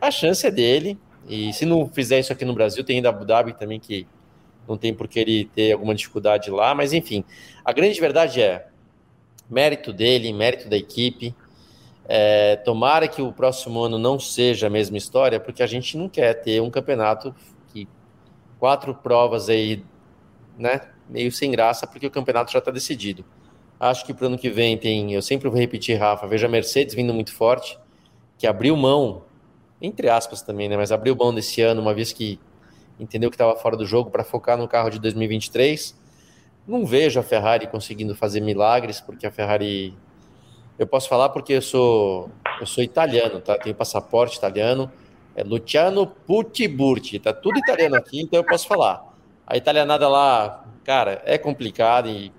[0.00, 0.98] a chance é dele.
[1.28, 4.06] E se não fizer isso aqui no Brasil, tem ainda Abu Dhabi também que
[4.68, 7.24] não tem por que ele ter alguma dificuldade lá, mas enfim,
[7.64, 8.68] a grande verdade é
[9.48, 11.34] mérito dele, mérito da equipe.
[12.06, 16.08] É, tomara que o próximo ano não seja a mesma história, porque a gente não
[16.08, 17.34] quer ter um campeonato
[17.72, 17.88] que
[18.58, 19.82] quatro provas aí,
[20.58, 23.24] né, meio sem graça, porque o campeonato já está decidido.
[23.80, 26.50] Acho que para o ano que vem tem, eu sempre vou repetir, Rafa, veja a
[26.50, 27.78] Mercedes vindo muito forte,
[28.38, 29.24] que abriu mão,
[29.80, 32.38] entre aspas também, né, mas abriu mão desse ano, uma vez que
[32.98, 35.94] entendeu que estava fora do jogo para focar no carro de 2023.
[36.66, 39.94] Não vejo a Ferrari conseguindo fazer milagres, porque a Ferrari.
[40.78, 42.30] Eu posso falar porque eu sou,
[42.60, 43.56] eu sou italiano, tá?
[43.56, 44.90] Tenho passaporte italiano.
[45.36, 49.04] É Luciano Putiburti, tá tudo italiano aqui, então eu posso falar.
[49.46, 52.32] A italianada lá, cara, é complicado e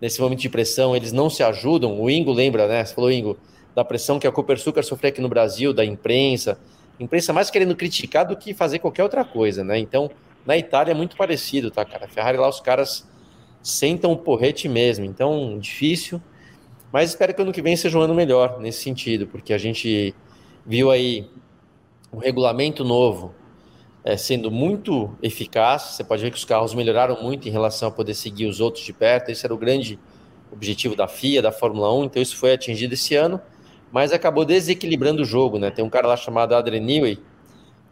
[0.00, 2.00] nesse momento de pressão eles não se ajudam.
[2.00, 2.84] O Ingo lembra, né?
[2.84, 3.36] Você falou, Ingo,
[3.74, 6.58] da pressão que a Cooper Sucar sofreu aqui no Brasil, da imprensa,
[6.98, 9.78] imprensa mais querendo criticar do que fazer qualquer outra coisa, né?
[9.78, 10.10] Então,
[10.44, 12.06] na Itália é muito parecido, tá, cara?
[12.06, 13.08] A Ferrari lá, os caras
[13.62, 15.04] sentam o porrete mesmo.
[15.04, 16.20] Então, difícil.
[16.92, 20.14] Mas espero que ano que vem seja um ano melhor nesse sentido, porque a gente
[20.66, 21.28] viu aí
[22.12, 23.34] um regulamento novo
[24.04, 25.82] é, sendo muito eficaz.
[25.82, 28.84] Você pode ver que os carros melhoraram muito em relação a poder seguir os outros
[28.84, 29.30] de perto.
[29.30, 29.98] Esse era o grande
[30.50, 32.04] objetivo da FIA, da Fórmula 1.
[32.04, 33.40] Então, isso foi atingido esse ano
[33.92, 35.70] mas acabou desequilibrando o jogo, né?
[35.70, 37.20] Tem um cara lá chamado Adrian Newey,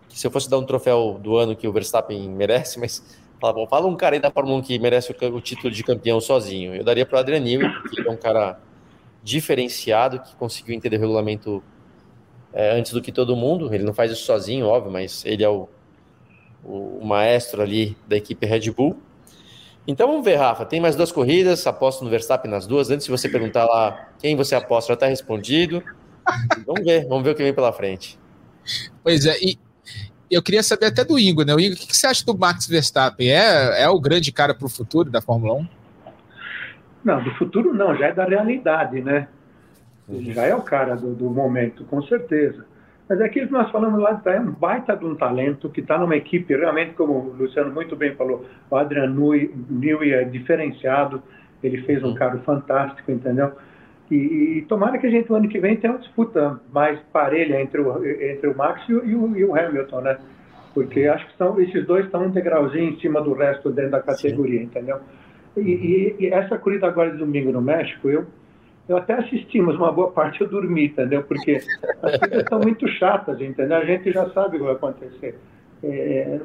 [0.09, 3.05] que se eu fosse dar um troféu do ano que o Verstappen merece, mas
[3.39, 6.19] fala, fala um cara aí da Fórmula 1 que merece o, o título de campeão
[6.19, 6.75] sozinho.
[6.75, 8.59] Eu daria para o Adrian Newey, porque ele é um cara
[9.23, 11.63] diferenciado, que conseguiu entender o regulamento
[12.51, 13.73] é, antes do que todo mundo.
[13.73, 15.69] Ele não faz isso sozinho, óbvio, mas ele é o,
[16.65, 18.97] o, o maestro ali da equipe Red Bull.
[19.91, 20.65] Então vamos ver, Rafa.
[20.65, 22.91] Tem mais duas corridas, aposto no Verstappen nas duas.
[22.91, 25.83] Antes de você perguntar lá quem você aposta, já está respondido.
[26.65, 28.17] Vamos ver, vamos ver o que vem pela frente.
[29.03, 29.59] Pois é, e
[30.31, 31.53] eu queria saber até do Ingo, né?
[31.53, 33.29] O Ingo, o que você acha do Max Verstappen?
[33.31, 35.69] É, é o grande cara para o futuro da Fórmula 1?
[37.03, 39.27] Não, do futuro não, já é da realidade, né?
[40.09, 42.65] Ele já é o cara do, do momento, com certeza.
[43.11, 45.99] Mas é aquilo que nós falamos lá, é um baita de um talento que está
[45.99, 51.21] numa equipe, realmente, como o Luciano muito bem falou, o Adrian Newey é diferenciado,
[51.61, 52.15] ele fez um uhum.
[52.15, 53.51] carro fantástico, entendeu?
[54.09, 57.61] E, e, tomara que a gente, no ano que vem, tenha uma disputa mais parelha
[57.61, 60.17] entre o, entre o Max e o, e o Hamilton, né?
[60.73, 64.01] Porque acho que são, esses dois estão um degrauzinho em cima do resto dentro da
[64.01, 64.67] categoria, Sim.
[64.67, 65.01] entendeu?
[65.57, 68.27] E, e, e, essa corrida agora de domingo no México, eu
[68.89, 71.23] eu até assisti, mas uma boa parte eu dormi, entendeu?
[71.23, 71.61] Porque
[72.03, 73.77] as coisas são muito chatas, entendeu?
[73.77, 75.39] A gente já sabe o que vai acontecer.
[75.83, 76.41] É,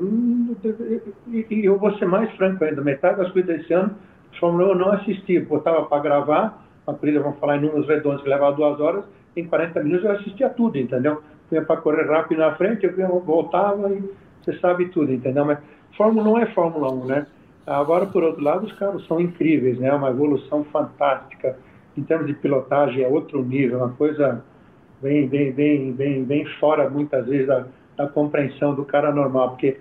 [1.28, 3.96] e, eu vou ser mais franco ainda, metade das coisas desse ano,
[4.40, 8.22] Fórmula 1 eu não assisti, botava para gravar, a corrida, vamos falar em números redondos,
[8.22, 9.04] que levava duas horas,
[9.36, 11.22] em 40 minutos eu assistia tudo, entendeu?
[11.50, 14.04] Vinha para correr rápido na frente, eu voltava e
[14.42, 15.46] você sabe tudo, entendeu?
[15.46, 15.60] Mas
[15.98, 17.28] Fórmula 1 é Fórmula 1, né?
[17.66, 19.88] Agora, por outro lado, os carros são incríveis, né?
[19.88, 21.58] É uma evolução fantástica
[21.98, 24.44] em termos de pilotagem é outro nível, uma coisa
[25.02, 27.66] bem, bem, bem, bem, bem fora muitas vezes da,
[27.98, 29.78] da compreensão do cara normal, porque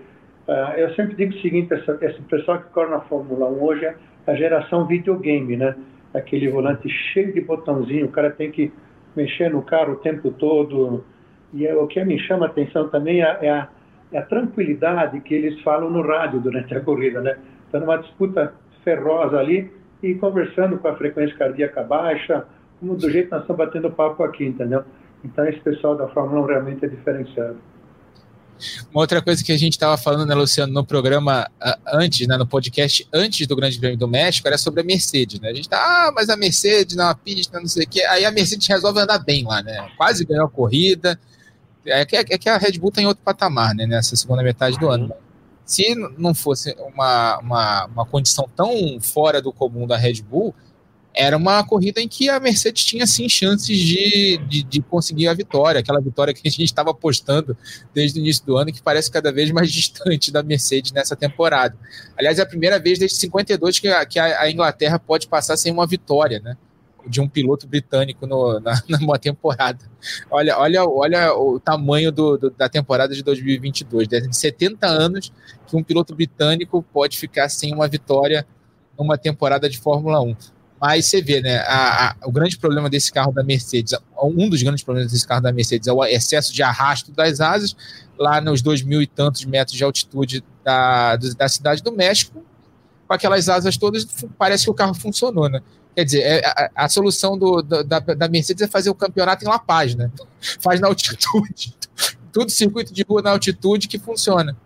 [0.48, 3.84] uh, eu sempre digo o seguinte, essa, esse pessoal que corre na Fórmula 1 hoje
[3.84, 3.96] é
[4.26, 5.74] a geração videogame, né?
[6.12, 8.72] Aquele volante cheio de botãozinho, o cara tem que
[9.16, 11.04] mexer no carro o tempo todo.
[11.52, 13.68] E é, o que me chama a atenção também é, é, a,
[14.12, 17.36] é a tranquilidade que eles falam no rádio durante a corrida, né?
[17.66, 18.54] Está numa disputa
[18.84, 19.70] ferrosa ali,
[20.04, 22.44] e conversando com a frequência cardíaca baixa,
[22.78, 24.84] como do jeito que nós estamos batendo papo aqui, entendeu?
[25.24, 27.56] Então, esse pessoal da Fórmula 1 realmente é diferenciado.
[28.92, 31.50] Uma outra coisa que a gente estava falando, né, Luciano, no programa
[31.92, 35.48] antes, né, no podcast antes do Grande Prêmio do México, era sobre a Mercedes, né?
[35.48, 38.02] A gente tá, ah, mas a Mercedes na pista, não sei o quê.
[38.04, 39.88] Aí a Mercedes resolve andar bem lá, né?
[39.96, 41.18] Quase ganhou a corrida.
[41.84, 44.78] É que, é que a Red Bull está em outro patamar, né, nessa segunda metade
[44.78, 45.12] do ano
[45.64, 50.54] se não fosse uma, uma, uma condição tão fora do comum da Red Bull,
[51.14, 55.34] era uma corrida em que a Mercedes tinha sim chances de, de, de conseguir a
[55.34, 57.56] vitória, aquela vitória que a gente estava apostando
[57.94, 61.78] desde o início do ano, que parece cada vez mais distante da Mercedes nessa temporada.
[62.18, 65.72] Aliás, é a primeira vez desde 52 que a, que a Inglaterra pode passar sem
[65.72, 66.56] uma vitória, né?
[67.06, 69.78] De um piloto britânico no, na, numa temporada.
[70.30, 74.08] Olha, olha, olha o tamanho do, do, da temporada de 2022.
[74.08, 75.32] Desde 70 anos
[75.66, 78.46] que um piloto britânico pode ficar sem uma vitória
[78.98, 80.36] numa temporada de Fórmula 1.
[80.80, 81.58] Mas você vê, né?
[81.60, 85.40] A, a, o grande problema desse carro da Mercedes, um dos grandes problemas desse carro
[85.40, 87.74] da Mercedes é o excesso de arrasto das asas,
[88.18, 92.44] lá nos dois mil e tantos metros de altitude da, da cidade do México.
[93.06, 95.60] Com aquelas asas todas, parece que o carro funcionou, né?
[95.94, 99.48] Quer dizer, é, a, a solução do, da, da Mercedes é fazer o campeonato em
[99.48, 100.10] La Paz, né?
[100.60, 101.74] Faz na altitude.
[102.32, 104.56] Tudo circuito de rua na altitude que funciona.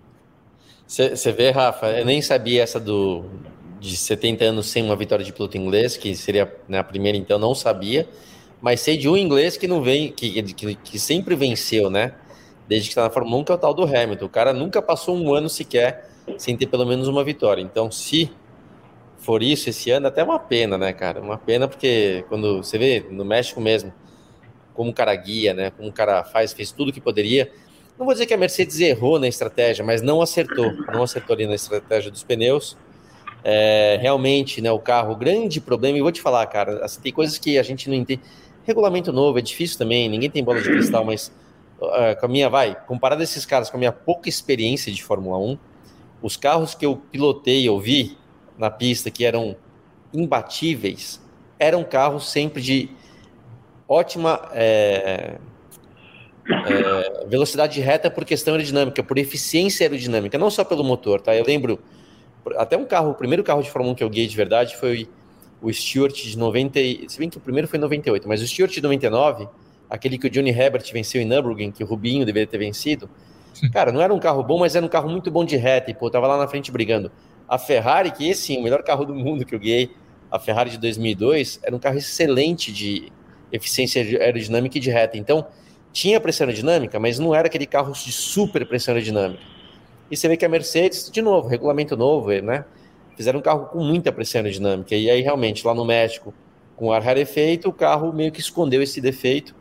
[0.87, 3.24] Você vê, Rafa, eu nem sabia essa do
[3.79, 7.39] de 70 anos sem uma vitória de piloto inglês, que seria né, a primeira, então
[7.39, 8.09] não sabia,
[8.61, 12.12] mas sei de um inglês que não vem, que, que, que sempre venceu, né?
[12.66, 14.24] Desde que está na Fórmula 1, que é o tal do Hamilton.
[14.24, 17.62] O cara nunca passou um ano sequer sem ter pelo menos uma vitória.
[17.62, 18.31] Então, se
[19.29, 21.20] for isso esse ano, até uma pena, né, cara?
[21.20, 23.93] Uma pena porque quando você vê no México mesmo,
[24.72, 25.70] como o cara guia, né?
[25.70, 27.53] Como o cara faz, fez tudo que poderia.
[27.99, 30.72] Não vou dizer que a Mercedes errou na estratégia, mas não acertou.
[30.91, 32.74] Não acertou ali na estratégia dos pneus.
[33.45, 37.59] É, realmente, né, o carro, grande problema, e vou te falar, cara, tem coisas que
[37.59, 38.22] a gente não entende.
[38.64, 41.31] Regulamento novo é difícil também, ninguém tem bola de cristal, mas
[41.79, 45.37] uh, com a minha, vai, comparado esses caras com a minha pouca experiência de Fórmula
[45.37, 45.59] 1,
[46.22, 48.16] os carros que eu pilotei, eu vi
[48.59, 49.56] na pista que eram
[50.12, 51.20] imbatíveis,
[51.59, 52.90] eram carros sempre de
[53.88, 55.38] ótima é,
[56.48, 61.34] é, velocidade reta por questão aerodinâmica, por eficiência aerodinâmica, não só pelo motor, tá?
[61.34, 61.78] Eu lembro,
[62.56, 65.09] até um carro, o primeiro carro de Fórmula 1 que eu guiei de verdade foi
[65.61, 66.78] o Stewart de 90,
[67.09, 69.48] se bem que o primeiro foi em 98, mas o Stewart de 99,
[69.90, 73.11] aquele que o Johnny Herbert venceu em Nürburgring, que o Rubinho deveria ter vencido,
[73.72, 75.94] cara, não era um carro bom, mas era um carro muito bom de reta, e
[75.94, 77.11] pô, tava lá na frente brigando.
[77.49, 79.90] A Ferrari, que esse sim, o melhor carro do mundo que eu guiei,
[80.30, 83.11] a Ferrari de 2002, era um carro excelente de
[83.51, 85.16] eficiência aerodinâmica e de reta.
[85.16, 85.46] Então,
[85.92, 89.42] tinha pressão aerodinâmica, mas não era aquele carro de super pressão aerodinâmica.
[90.11, 92.64] E você vê que a Mercedes, de novo, regulamento novo, né?
[93.16, 94.94] Fizeram um carro com muita pressão aerodinâmica.
[94.94, 96.32] E aí, realmente, lá no México,
[96.76, 99.55] com ar rarefeito, o carro meio que escondeu esse defeito.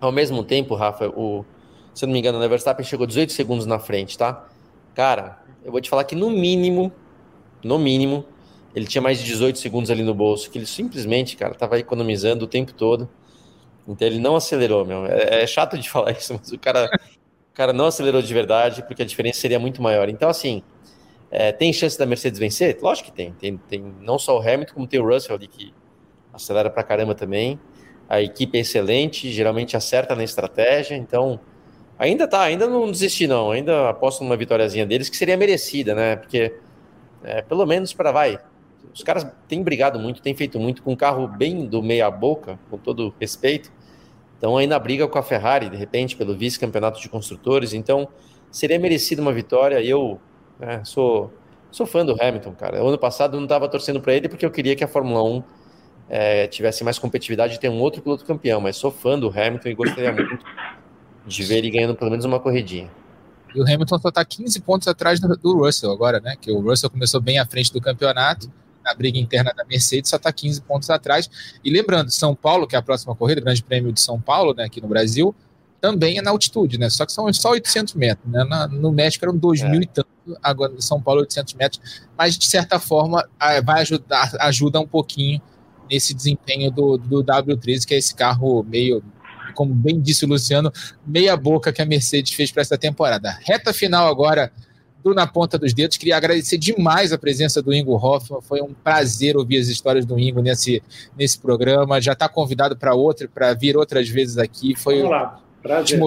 [0.00, 1.44] Ao mesmo tempo, Rafa, o,
[1.94, 4.48] se eu não me engano, o Verstappen chegou 18 segundos na frente, tá?
[4.94, 6.92] Cara, eu vou te falar que no mínimo,
[7.64, 8.26] no mínimo,
[8.74, 12.44] ele tinha mais de 18 segundos ali no bolso, que ele simplesmente, cara, tava economizando
[12.44, 13.08] o tempo todo.
[13.86, 15.06] Então ele não acelerou, meu.
[15.06, 16.90] É, é chato de falar isso, mas o cara,
[17.52, 20.08] o cara não acelerou de verdade, porque a diferença seria muito maior.
[20.08, 20.62] Então, assim,
[21.30, 22.78] é, tem chance da Mercedes vencer?
[22.80, 23.32] Lógico que tem.
[23.32, 23.56] tem.
[23.56, 25.72] Tem não só o Hamilton, como tem o Russell ali, que
[26.32, 27.58] acelera pra caramba também.
[28.08, 31.40] A equipe é excelente, geralmente acerta na estratégia, então
[31.98, 36.16] ainda tá, ainda não desisti não, ainda aposto numa vitóriazinha deles que seria merecida, né?
[36.16, 36.54] Porque
[37.22, 38.38] é, pelo menos para vai,
[38.92, 42.58] os caras têm brigado muito, têm feito muito com um carro bem do meia boca,
[42.70, 43.72] com todo respeito.
[44.38, 47.72] Então ainda briga com a Ferrari, de repente, pelo vice-campeonato de construtores.
[47.72, 48.08] Então
[48.50, 49.82] seria merecido uma vitória.
[49.82, 50.20] Eu
[50.60, 51.32] né, sou,
[51.70, 52.84] sou fã do Hamilton, cara.
[52.84, 55.22] O ano passado eu não estava torcendo para ele porque eu queria que a Fórmula
[55.24, 55.42] 1
[56.08, 58.60] é, tivesse mais competitividade e ter um outro piloto campeão.
[58.60, 60.38] Mas sou fã do Hamilton e gostaria muito
[61.26, 62.90] de ver ele ganhando pelo menos uma corridinha.
[63.54, 66.34] E o Hamilton só está 15 pontos atrás do Russell agora, né?
[66.40, 68.50] Que o Russell começou bem à frente do campeonato
[68.84, 71.30] na briga interna da Mercedes, só está 15 pontos atrás.
[71.64, 74.64] E lembrando, São Paulo, que é a próxima corrida, Grande Prêmio de São Paulo, né,
[74.64, 75.34] aqui no Brasil,
[75.80, 76.88] também é na altitude, né?
[76.88, 78.44] Só que são só 800 metros, né?
[78.44, 79.68] Na, no México eram 2 é.
[79.68, 80.08] mil e tanto,
[80.42, 83.26] agora no São Paulo 800 metros, mas de certa forma
[83.64, 85.40] vai ajudar, ajuda um pouquinho
[85.90, 89.02] nesse desempenho do, do W13, que é esse carro meio,
[89.52, 90.72] como bem disse o Luciano,
[91.06, 93.38] meia boca que a Mercedes fez para essa temporada.
[93.44, 94.50] Reta final agora
[95.04, 95.98] do Na Ponta dos Dedos.
[95.98, 98.40] Queria agradecer demais a presença do Ingo Hoffman.
[98.40, 100.82] Foi um prazer ouvir as histórias do Ingo nesse,
[101.16, 102.00] nesse programa.
[102.00, 104.74] Já está convidado para outra, para vir outras vezes aqui.
[104.74, 105.40] Foi Vamos lá.
[105.62, 106.00] Prazer.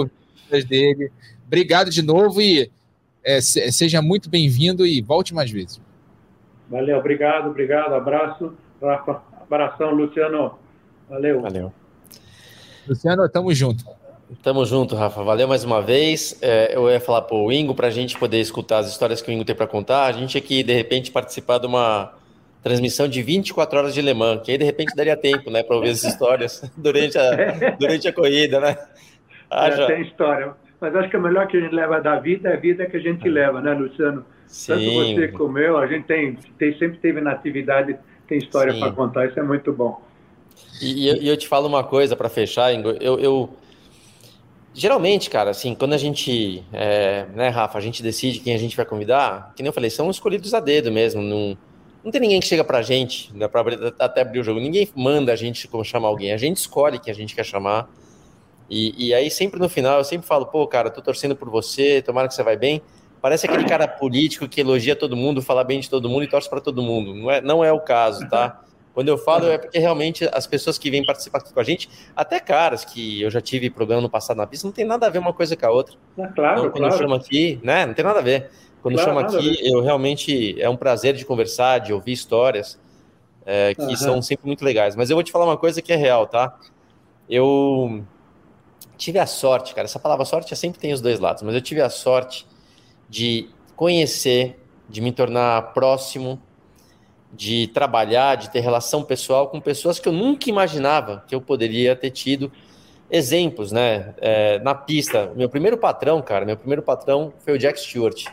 [0.67, 1.11] dele.
[1.45, 2.71] Obrigado de novo e
[3.23, 5.79] é, seja muito bem-vindo e volte mais vezes.
[6.69, 7.93] Valeu, obrigado, obrigado.
[7.93, 8.53] Abraço.
[8.81, 10.57] Rafa, abração, Luciano.
[11.09, 11.41] Valeu.
[11.41, 11.73] Valeu.
[12.87, 13.83] Luciano, tamo junto.
[14.43, 15.23] Tamo junto, Rafa.
[15.23, 16.37] Valeu mais uma vez.
[16.41, 19.33] É, eu ia falar pro Ingo para a gente poder escutar as histórias que o
[19.33, 20.05] Ingo tem para contar.
[20.05, 22.13] A gente aqui, de repente, participar de uma
[22.61, 25.75] transmissão de 24 horas de Le Mans, que aí de repente daria tempo, né, para
[25.75, 28.77] ouvir as histórias durante a, durante a corrida, né?
[29.49, 29.87] Ah, já.
[29.87, 30.53] tem história.
[30.79, 32.97] Mas acho que o melhor que a gente leva da vida é a vida que
[32.97, 33.31] a gente é.
[33.31, 34.25] leva, né, Luciano?
[34.45, 34.73] Sim.
[34.73, 38.91] Tanto você como eu, a gente tem, tem sempre teve na atividade, tem história para
[38.91, 40.01] contar, isso é muito bom.
[40.81, 42.89] E, e, eu te falo uma coisa para fechar, Ingo.
[42.99, 43.49] eu, eu
[44.77, 48.77] Geralmente, cara, assim, quando a gente, é, né, Rafa, a gente decide quem a gente
[48.77, 51.19] vai convidar, que nem eu falei, são escolhidos a dedo mesmo.
[51.19, 51.57] Não,
[52.03, 54.59] não tem ninguém que chega pra gente, né, pra abrir, até abrir o jogo.
[54.59, 56.31] Ninguém manda a gente chamar alguém.
[56.31, 57.89] A gente escolhe quem a gente quer chamar.
[58.69, 61.99] E, e aí, sempre no final, eu sempre falo, pô, cara, tô torcendo por você,
[62.03, 62.79] tomara que você vai bem.
[63.19, 66.47] Parece aquele cara político que elogia todo mundo, fala bem de todo mundo e torce
[66.47, 67.15] para todo mundo.
[67.15, 68.63] Não é, não é o caso, tá?
[68.97, 72.39] Quando eu falo é porque realmente as pessoas que vêm participar com a gente, até
[72.39, 75.19] caras que eu já tive programa no passado na pista, não tem nada a ver
[75.19, 75.95] uma coisa com a outra.
[76.17, 76.95] É, claro, então, quando claro.
[76.95, 78.49] eu chamo aqui, né, não tem nada a ver.
[78.81, 82.79] Quando claro, eu chamo aqui, eu realmente é um prazer de conversar, de ouvir histórias
[83.45, 83.95] é, que uhum.
[83.95, 84.95] são sempre muito legais.
[84.95, 86.57] Mas eu vou te falar uma coisa que é real, tá?
[87.29, 88.03] Eu
[88.97, 89.85] tive a sorte, cara.
[89.85, 92.47] Essa palavra sorte sempre tem os dois lados, mas eu tive a sorte
[93.07, 96.41] de conhecer, de me tornar próximo,
[97.31, 101.95] de trabalhar, de ter relação pessoal com pessoas que eu nunca imaginava que eu poderia
[101.95, 102.51] ter tido
[103.09, 104.13] exemplos, né?
[104.17, 108.25] É, na pista, meu primeiro patrão, cara, meu primeiro patrão foi o Jack Stewart.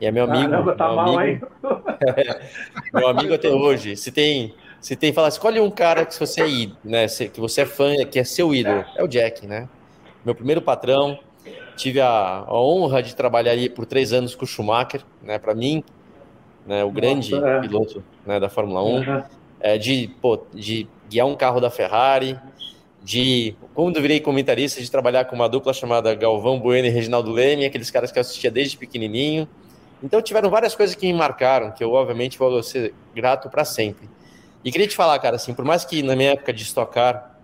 [0.00, 0.50] E é meu amigo.
[0.50, 1.46] Caramba, tá meu mal, amigo,
[2.92, 3.96] meu amigo até hoje.
[3.96, 7.06] Se tem, se tem, fala, escolhe um cara que você é né?
[7.06, 8.84] Que você é fã, que é seu ídolo.
[8.96, 9.68] É o Jack, né?
[10.24, 11.18] Meu primeiro patrão.
[11.76, 15.38] Tive a, a honra de trabalhar ali por três anos com o Schumacher, né?
[15.38, 15.82] Para mim,
[16.66, 16.84] né?
[16.84, 17.60] O grande Nossa, é.
[17.60, 18.86] piloto né, da Fórmula 1.
[18.86, 19.22] Uhum.
[19.60, 22.36] É, de, pô, de guiar um carro da Ferrari,
[23.02, 27.30] de quando eu virei comentarista, de trabalhar com uma dupla chamada Galvão Bueno e Reginaldo
[27.30, 29.48] Leme, aqueles caras que eu assistia desde pequenininho.
[30.02, 34.08] Então tiveram várias coisas que me marcaram, que eu obviamente vou ser grato para sempre.
[34.64, 37.38] E queria te falar, cara, assim, por mais que na minha época de estocar,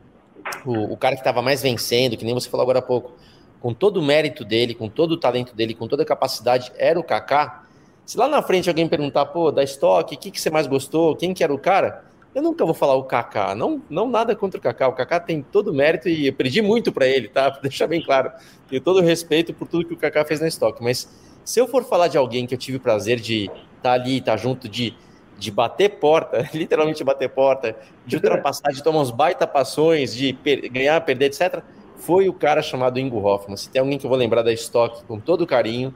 [0.64, 3.12] o, o cara que estava mais vencendo, que nem você falou agora há pouco,
[3.60, 6.98] com todo o mérito dele, com todo o talento dele, com toda a capacidade, era
[6.98, 7.64] o Kaká.
[8.08, 11.14] Se lá na frente alguém perguntar, pô, da estoque, o que, que você mais gostou,
[11.14, 14.58] quem que era o cara, eu nunca vou falar o Kaká, não, não nada contra
[14.58, 14.88] o Kaká.
[14.88, 17.50] O Kaká tem todo o mérito e eu perdi muito para ele, tá?
[17.50, 18.32] Pra deixar bem claro.
[18.66, 20.82] Tenho todo o respeito por tudo que o Kaká fez na estoque.
[20.82, 21.06] Mas
[21.44, 24.16] se eu for falar de alguém que eu tive o prazer de estar tá ali,
[24.16, 24.94] estar tá junto, de,
[25.36, 30.66] de bater porta, literalmente bater porta, de ultrapassar, de tomar uns baita passões, de per
[30.70, 31.62] ganhar, perder, etc.,
[31.96, 33.58] foi o cara chamado Ingo Hoffman.
[33.58, 35.94] Se tem alguém que eu vou lembrar da estoque com todo carinho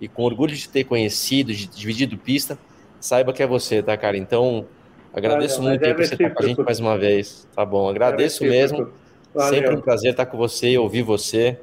[0.00, 2.58] e com orgulho de ter conhecido, de dividido pista,
[3.00, 4.16] saiba que é você, tá, cara?
[4.16, 4.66] Então
[5.14, 7.46] Agradeço Olha, muito é por você estar com a gente mais uma vez.
[7.54, 8.90] Tá bom, agradeço é mesmo.
[9.32, 9.54] Valeu.
[9.54, 11.56] Sempre um prazer estar com você e ouvir você.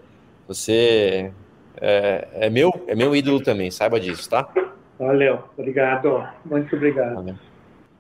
[0.48, 1.32] Você
[1.76, 4.48] é, é, meu, é meu ídolo também, saiba disso, tá?
[4.98, 6.26] Valeu, obrigado.
[6.46, 7.16] Muito obrigado.
[7.16, 7.36] Valeu.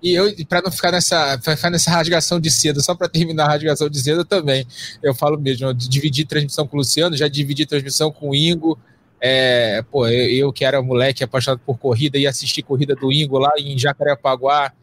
[0.01, 3.49] E eu, para não ficar nessa, ficar nessa rasgação de seda, só para terminar a
[3.49, 4.65] rasgação de seda também,
[5.03, 8.79] eu falo mesmo, eu dividi transmissão com o Luciano, já dividi transmissão com o Ingo.
[9.23, 13.37] É, pô, eu, eu, que era moleque apaixonado por corrida, ia assistir corrida do Ingo
[13.37, 14.73] lá em Jacarepaguá,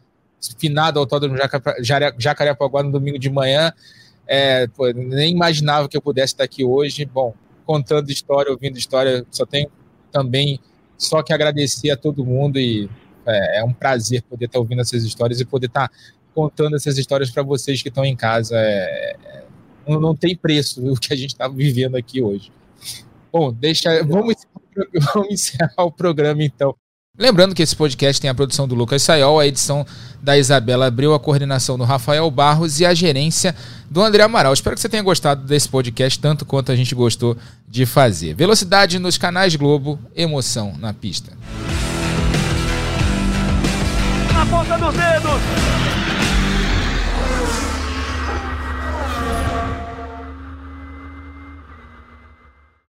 [0.59, 1.37] finado Autódromo
[2.19, 3.73] Jacarepaguá no domingo de manhã.
[4.27, 7.05] É, pô, nem imaginava que eu pudesse estar aqui hoje.
[7.05, 7.35] Bom,
[7.67, 9.71] contando história, ouvindo história, só tenho
[10.13, 10.61] também
[10.97, 12.91] só que agradecer a todo mundo e
[13.25, 15.91] é, é um prazer poder estar ouvindo essas histórias e poder estar
[16.35, 18.57] contando essas histórias para vocês que estão em casa.
[18.57, 19.45] É, é,
[19.87, 22.51] não, tem preço o que a gente está vivendo aqui hoje.
[23.33, 24.37] Bom, deixa, vamos,
[25.15, 26.75] vamos encerrar o programa então.
[27.19, 29.85] Lembrando que esse podcast tem a produção do Lucas Sayol, a edição
[30.23, 33.57] da Isabela Abreu, a coordenação do Rafael Barros e a gerência
[33.91, 34.53] do André Amaral.
[34.53, 38.35] Espero que você tenha gostado desse podcast tanto quanto a gente gostou de fazer.
[38.35, 41.33] Velocidade nos canais Globo, emoção na pista.
[44.33, 45.98] Na ponta dos dedos!